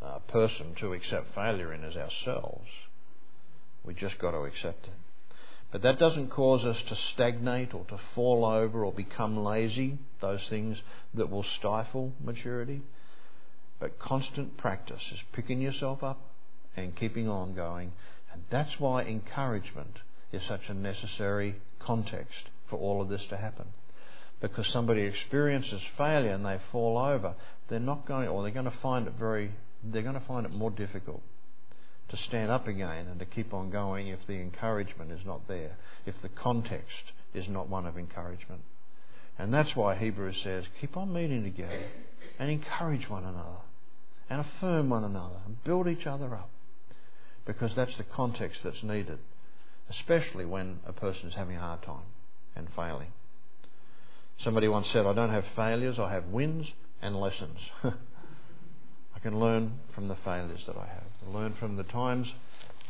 uh, 0.02 0.20
person 0.20 0.76
to 0.76 0.94
accept 0.94 1.34
failure 1.34 1.74
in 1.74 1.84
is 1.84 1.98
ourselves. 1.98 2.70
We've 3.84 3.98
just 3.98 4.20
got 4.20 4.32
to 4.32 4.40
accept 4.40 4.88
it. 4.88 4.94
But 5.72 5.84
that 5.84 6.00
doesn't 6.00 6.30
cause 6.30 6.66
us 6.66 6.82
to 6.84 6.96
stagnate 6.96 7.74
or 7.74 7.86
to 7.86 8.00
fall 8.16 8.44
over 8.44 8.84
or 8.84 8.92
become 8.92 9.38
lazy, 9.44 10.00
those 10.20 10.48
things 10.48 10.82
that 11.14 11.30
will 11.30 11.44
stifle 11.44 12.14
maturity. 12.24 12.82
But 13.80 14.00
constant 14.00 14.58
practice 14.58 15.04
is 15.12 15.20
picking 15.32 15.62
yourself 15.62 16.04
up 16.04 16.20
and 16.76 16.96
keeping 16.96 17.30
on 17.30 17.54
going. 17.54 17.94
And 18.40 18.46
that's 18.50 18.80
why 18.80 19.04
encouragement 19.04 19.98
is 20.32 20.44
such 20.44 20.70
a 20.70 20.74
necessary 20.74 21.56
context 21.80 22.50
for 22.70 22.78
all 22.80 23.02
of 23.02 23.10
this 23.10 23.26
to 23.28 23.38
happen. 23.38 23.66
Because 24.40 24.68
somebody 24.68 25.02
experiences 25.02 25.82
failure 25.98 26.32
and 26.32 26.46
they 26.46 26.60
fall 26.72 26.98
over, 26.98 27.36
they're 27.68 27.80
not 27.80 28.06
going, 28.06 28.30
or 28.30 28.42
they're 28.44 28.52
going 28.52 28.72
to 28.72 28.78
find 28.78 29.08
it 29.08 29.14
very, 29.20 29.52
they're 29.84 30.04
going 30.04 30.20
to 30.20 30.26
find 30.26 30.46
it 30.46 30.54
more 30.54 30.72
difficult 30.72 31.22
to 32.08 32.18
stand 32.18 32.50
up 32.50 32.68
again 32.68 33.08
and 33.08 33.20
to 33.20 33.26
keep 33.26 33.54
on 33.54 33.70
going 33.70 34.08
if 34.08 34.20
the 34.26 34.40
encouragement 34.40 35.12
is 35.12 35.26
not 35.26 35.48
there, 35.48 35.76
if 36.06 36.16
the 36.22 36.30
context 36.30 37.12
is 37.34 37.48
not 37.50 37.68
one 37.68 37.86
of 37.86 37.98
encouragement. 37.98 38.62
And 39.38 39.54
that's 39.54 39.76
why 39.76 39.96
Hebrews 39.96 40.42
says, 40.42 40.64
keep 40.80 40.96
on 40.96 41.12
meeting 41.14 41.44
together 41.44 41.84
and 42.40 42.50
encourage 42.50 43.10
one 43.10 43.26
another 43.26 43.62
and 44.30 44.42
affirm 44.42 44.90
one 44.90 45.04
another 45.04 45.38
and 45.46 45.62
build 45.66 45.88
each 45.88 46.08
other 46.08 46.34
up. 46.34 46.50
Because 47.50 47.74
that's 47.74 47.98
the 47.98 48.04
context 48.04 48.62
that's 48.64 48.84
needed, 48.84 49.18
especially 49.90 50.46
when 50.46 50.82
a 50.86 50.94
person 50.94 51.30
is 51.30 51.34
having 51.34 51.56
a 51.56 51.60
hard 51.60 51.82
time 51.82 52.06
and 52.56 52.68
failing. 52.76 53.12
Somebody 54.38 54.68
once 54.68 54.88
said, 54.92 55.08
I 55.08 55.14
don't 55.14 55.32
have 55.32 55.46
failures, 55.56 55.98
I 55.98 56.12
have 56.12 56.28
wins 56.28 56.72
and 57.02 57.20
lessons. 57.20 57.58
I 57.84 59.20
can 59.24 59.40
learn 59.40 59.80
from 59.96 60.08
the 60.08 60.16
failures 60.18 60.64
that 60.68 60.78
I 60.78 60.86
have, 60.86 61.34
learn 61.34 61.56
from 61.56 61.76
the 61.76 61.82
times 61.82 62.32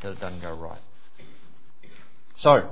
that 0.03 0.11
it 0.11 0.19
doesn't 0.19 0.41
go 0.41 0.53
right. 0.53 0.81
So, 2.39 2.69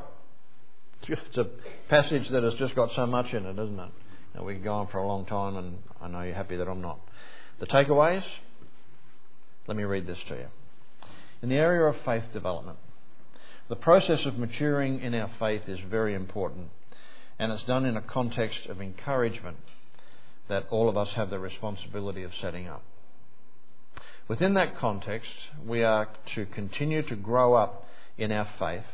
it's 1.07 1.37
a 1.37 1.47
passage 1.87 2.27
that 2.31 2.43
has 2.43 2.55
just 2.55 2.75
got 2.75 2.91
so 2.91 3.05
much 3.05 3.33
in 3.33 3.45
it, 3.45 3.57
isn't 3.57 3.79
it? 3.79 4.43
We 4.43 4.55
can 4.55 4.63
go 4.63 4.73
on 4.73 4.87
for 4.87 4.97
a 4.97 5.07
long 5.07 5.23
time, 5.23 5.55
and 5.55 5.77
I 6.01 6.09
know 6.09 6.23
you're 6.23 6.35
happy 6.35 6.57
that 6.57 6.67
I'm 6.67 6.81
not. 6.81 6.99
The 7.61 7.65
takeaways? 7.65 8.25
Let 9.67 9.77
me 9.77 9.83
read 9.85 10.05
this 10.05 10.19
to 10.27 10.35
you. 10.35 10.47
In 11.41 11.49
the 11.49 11.55
area 11.55 11.83
of 11.83 11.95
faith 12.03 12.33
development, 12.33 12.79
the 13.69 13.75
process 13.75 14.25
of 14.25 14.37
maturing 14.37 15.01
in 15.01 15.13
our 15.13 15.29
faith 15.39 15.67
is 15.67 15.79
very 15.79 16.15
important, 16.15 16.69
and 17.37 17.51
it's 17.51 17.63
done 17.63 17.85
in 17.85 17.95
a 17.95 18.01
context 18.01 18.65
of 18.65 18.81
encouragement 18.81 19.57
that 20.47 20.65
all 20.71 20.89
of 20.89 20.97
us 20.97 21.13
have 21.13 21.29
the 21.29 21.39
responsibility 21.39 22.23
of 22.23 22.33
setting 22.35 22.67
up. 22.67 22.83
Within 24.27 24.55
that 24.55 24.77
context, 24.77 25.31
we 25.65 25.83
are 25.83 26.09
to 26.35 26.45
continue 26.45 27.01
to 27.03 27.15
grow 27.15 27.53
up 27.53 27.87
in 28.17 28.31
our 28.31 28.47
faith, 28.57 28.85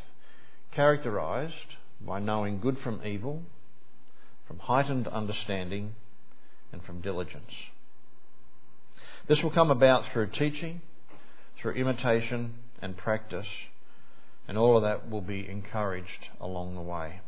characterized 0.72 1.78
by 2.02 2.20
knowing 2.20 2.60
good 2.60 2.78
from 2.80 3.02
evil, 3.06 3.44
from 4.48 4.60
heightened 4.60 5.08
understanding, 5.08 5.96
and 6.72 6.84
from 6.84 7.00
diligence. 7.00 7.54
This 9.28 9.42
will 9.42 9.52
come 9.52 9.72
about 9.72 10.06
through 10.12 10.28
teaching, 10.28 10.82
through 11.64 11.74
imitation 11.74 12.54
and 12.82 12.98
practice, 12.98 13.48
and 14.50 14.58
all 14.58 14.76
of 14.76 14.84
that 14.84 15.10
will 15.10 15.22
be 15.22 15.48
encouraged 15.50 16.28
along 16.42 16.76
the 16.76 16.82
way. 16.82 17.22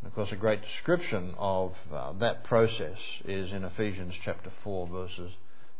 And 0.00 0.08
of 0.08 0.14
course, 0.14 0.30
a 0.30 0.36
great 0.36 0.62
description 0.62 1.34
of 1.36 1.74
uh, 1.92 2.12
that 2.20 2.44
process 2.44 2.96
is 3.24 3.50
in 3.52 3.64
Ephesians 3.64 4.14
chapter 4.24 4.52
4, 4.62 4.86
verses 4.86 5.32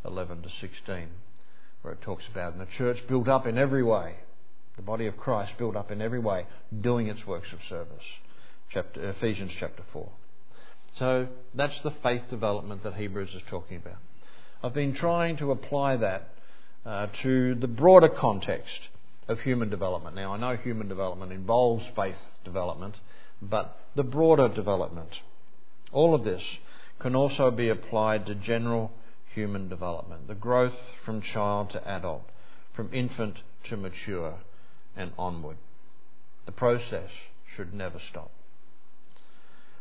11 0.05 0.42
to 0.42 0.48
16, 0.61 1.09
where 1.83 1.94
it 1.94 2.03
talks 2.03 2.24
about 2.31 2.59
the 2.59 2.66
church 2.66 2.98
built 3.07 3.29
up 3.29 3.46
in 3.46 3.57
every 3.57 3.85
way, 3.85 4.16
the 4.74 4.83
body 4.83 5.07
of 5.07 5.16
Christ 5.16 5.53
built 5.59 5.76
up 5.76 5.92
in 5.92 6.03
every 6.03 6.18
way, 6.18 6.46
doing 6.81 7.07
its 7.07 7.24
works 7.24 7.53
of 7.53 7.61
service. 7.68 8.05
Chapter, 8.68 9.11
Ephesians 9.11 9.55
chapter 9.57 9.85
4. 9.92 10.11
So 10.98 11.29
that's 11.55 11.81
the 11.83 11.92
faith 12.03 12.22
development 12.29 12.83
that 12.83 12.94
Hebrews 12.94 13.33
is 13.33 13.42
talking 13.48 13.76
about. 13.76 13.98
I've 14.61 14.74
been 14.74 14.92
trying 14.92 15.37
to 15.37 15.53
apply 15.53 15.96
that 15.96 16.31
uh, 16.85 17.07
to 17.23 17.55
the 17.55 17.69
broader 17.69 18.09
context 18.09 18.88
of 19.29 19.40
human 19.40 19.71
development. 19.71 20.16
Now, 20.16 20.33
I 20.33 20.38
know 20.38 20.57
human 20.57 20.88
development 20.88 21.33
involves 21.33 21.85
faith 21.95 22.19
development, 22.45 22.97
but 23.40 23.79
the 23.95 24.03
broader 24.03 24.49
development, 24.49 25.21
all 25.93 26.14
of 26.14 26.25
this 26.25 26.43
can 26.99 27.14
also 27.14 27.51
be 27.51 27.69
applied 27.69 28.27
to 28.27 28.35
general 28.35 28.93
human 29.35 29.69
development, 29.69 30.27
the 30.27 30.35
growth 30.35 30.79
from 31.05 31.23
child 31.23 31.71
to 31.71 31.88
adult, 31.88 32.25
from 32.75 32.93
infant 32.93 33.43
to 33.64 33.77
mature, 33.77 34.38
and 34.97 35.12
onward. 35.19 35.57
The 36.47 36.53
process 36.53 37.11
should 37.55 37.73
never 37.73 37.99
stop. 37.99 38.31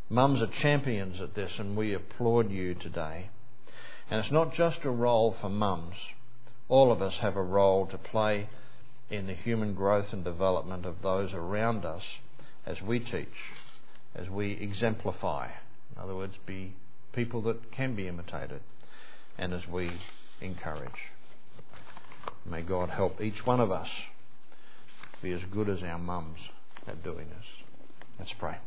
Mums 0.10 0.42
are 0.42 0.48
champions 0.48 1.22
at 1.22 1.36
this, 1.36 1.54
and 1.60 1.78
we 1.78 1.94
applaud 1.94 2.52
you 2.52 2.74
today. 2.74 3.30
And 4.10 4.20
it's 4.20 4.32
not 4.32 4.54
just 4.54 4.84
a 4.84 4.90
role 4.90 5.36
for 5.40 5.50
mums. 5.50 5.96
All 6.70 6.92
of 6.92 7.02
us 7.02 7.18
have 7.18 7.36
a 7.36 7.44
role 7.44 7.86
to 7.88 7.98
play 7.98 8.48
in 9.10 9.28
the 9.28 9.34
human 9.34 9.74
growth 9.74 10.14
and 10.14 10.24
development 10.24 10.86
of 10.86 11.02
those 11.02 11.34
around 11.34 11.84
us 11.84 12.04
as 12.66 12.82
we 12.82 13.00
teach, 13.00 13.28
as 14.16 14.30
we 14.30 14.54
exemplify. 14.54 15.50
In 15.96 16.02
other 16.02 16.16
words, 16.16 16.36
be 16.46 16.76
people 17.14 17.42
that 17.42 17.72
can 17.72 17.96
be 17.96 18.08
imitated 18.08 18.62
and 19.38 19.54
as 19.54 19.68
we 19.68 19.92
encourage. 20.42 20.92
May 22.46 22.62
God 22.62 22.90
help 22.90 23.20
each 23.20 23.46
one 23.46 23.60
of 23.60 23.72
us 23.72 23.88
be 25.22 25.32
as 25.34 25.42
good 25.52 25.70
as 25.70 25.84
our 25.84 25.98
mums 25.98 26.40
at 26.88 27.04
doing 27.04 27.28
this. 27.30 27.46
Let's 28.20 28.34
pray. 28.40 28.58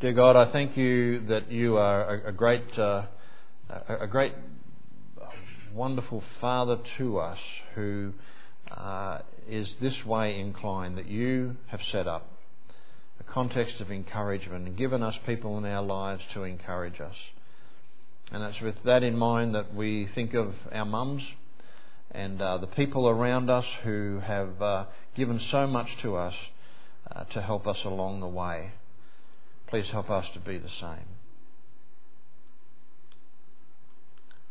Dear 0.00 0.12
God, 0.12 0.36
I 0.36 0.50
thank 0.52 0.76
you 0.76 1.26
that 1.26 1.50
you 1.50 1.76
are 1.76 2.16
a, 2.16 2.28
a 2.28 2.32
great, 2.32 2.78
uh, 2.78 3.04
a, 3.70 3.96
a, 4.02 4.06
great, 4.06 4.32
wonderful 5.74 6.22
Father 6.40 6.78
to 6.98 7.18
us 7.18 7.38
who 7.74 8.12
uh, 8.70 9.18
is 9.48 9.74
this 9.80 10.04
way 10.06 10.38
inclined, 10.38 10.96
that 10.98 11.08
you 11.08 11.56
have 11.66 11.82
set 11.82 12.06
up 12.06 12.30
a 13.20 13.24
context 13.24 13.80
of 13.80 13.90
encouragement 13.90 14.66
and 14.66 14.76
given 14.76 15.02
us 15.02 15.18
people 15.26 15.58
in 15.58 15.64
our 15.64 15.82
lives 15.82 16.22
to 16.32 16.44
encourage 16.44 17.00
us. 17.00 17.16
And 18.30 18.42
it's 18.44 18.60
with 18.60 18.82
that 18.84 19.02
in 19.02 19.16
mind 19.16 19.54
that 19.54 19.74
we 19.74 20.08
think 20.14 20.34
of 20.34 20.54
our 20.72 20.84
mums 20.84 21.22
and 22.10 22.40
uh, 22.40 22.58
the 22.58 22.66
people 22.68 23.08
around 23.08 23.50
us 23.50 23.66
who 23.82 24.20
have 24.24 24.62
uh, 24.62 24.84
given 25.14 25.40
so 25.40 25.66
much 25.66 25.96
to 26.02 26.16
us 26.16 26.34
uh, 27.10 27.24
to 27.24 27.42
help 27.42 27.66
us 27.66 27.84
along 27.84 28.20
the 28.20 28.28
way. 28.28 28.72
Please 29.66 29.90
help 29.90 30.08
us 30.08 30.28
to 30.30 30.38
be 30.38 30.58
the 30.58 30.68
same. 30.68 31.08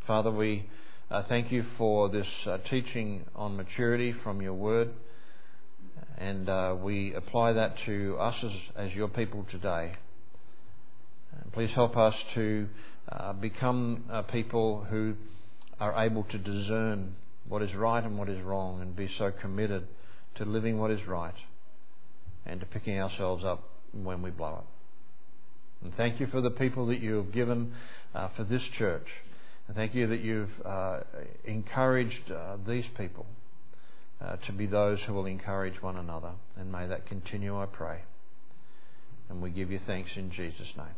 Father, 0.06 0.30
we 0.30 0.70
uh, 1.14 1.22
thank 1.30 1.52
you 1.52 1.64
for 1.78 2.10
this 2.10 2.28
uh, 2.48 2.58
teaching 2.68 3.24
on 3.36 3.56
maturity 3.56 4.12
from 4.12 4.42
your 4.42 4.56
word, 4.56 4.90
and 6.18 6.50
uh, 6.50 6.76
we 6.82 7.14
apply 7.14 7.54
that 7.54 7.78
to 7.86 8.18
us 8.20 8.36
as, 8.44 8.52
as 8.76 8.96
your 8.96 9.08
people 9.08 9.46
today. 9.52 9.94
And 11.40 11.54
please 11.54 11.72
help 11.74 11.96
us 11.98 12.16
to 12.34 12.68
uh, 13.12 13.34
become 13.34 14.06
people 14.32 14.88
who 14.90 15.14
are 15.80 16.04
able 16.04 16.24
to 16.24 16.38
discern 16.40 17.14
what 17.48 17.62
is 17.62 17.76
right 17.76 18.04
and 18.04 18.18
what 18.18 18.28
is 18.28 18.42
wrong 18.42 18.82
and 18.82 18.96
be 18.96 19.08
so 19.08 19.30
committed 19.30 19.88
to 20.34 20.46
living 20.46 20.80
what 20.80 20.90
is 20.90 21.06
right 21.06 21.36
and 22.44 22.60
to 22.60 22.66
picking 22.66 23.00
ourselves 23.00 23.44
up 23.44 23.70
when 23.92 24.24
we 24.24 24.32
blow 24.32 24.64
it. 24.64 25.86
And 25.86 25.96
thank 25.96 26.20
you 26.20 26.26
for 26.26 26.42
the 26.42 26.50
people 26.50 26.88
that 26.88 27.02
you 27.02 27.18
have 27.18 27.32
given 27.32 27.74
uh, 28.16 28.30
for 28.30 28.44
this 28.44 28.64
church. 28.64 29.08
And 29.68 29.76
thank 29.76 29.96
you 29.96 30.08
that 30.08 30.20
you've 30.22 30.52
uh, 30.66 31.02
encouraged 31.46 32.32
uh, 32.32 32.58
these 32.68 32.86
people 32.98 33.26
uh, 34.22 34.38
to 34.46 34.52
be 34.52 34.66
those 34.66 35.02
who 35.04 35.14
will 35.14 35.26
encourage 35.26 35.82
one 35.82 35.98
another. 35.98 36.32
And 36.58 36.72
may 36.72 36.88
that 36.88 37.08
continue, 37.08 37.58
I 37.58 37.66
pray. 37.66 38.02
And 39.30 39.42
we 39.42 39.50
give 39.50 39.72
you 39.72 39.80
thanks 39.86 40.12
in 40.16 40.32
Jesus' 40.32 40.74
name. 40.76 40.96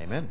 Amen. 0.00 0.30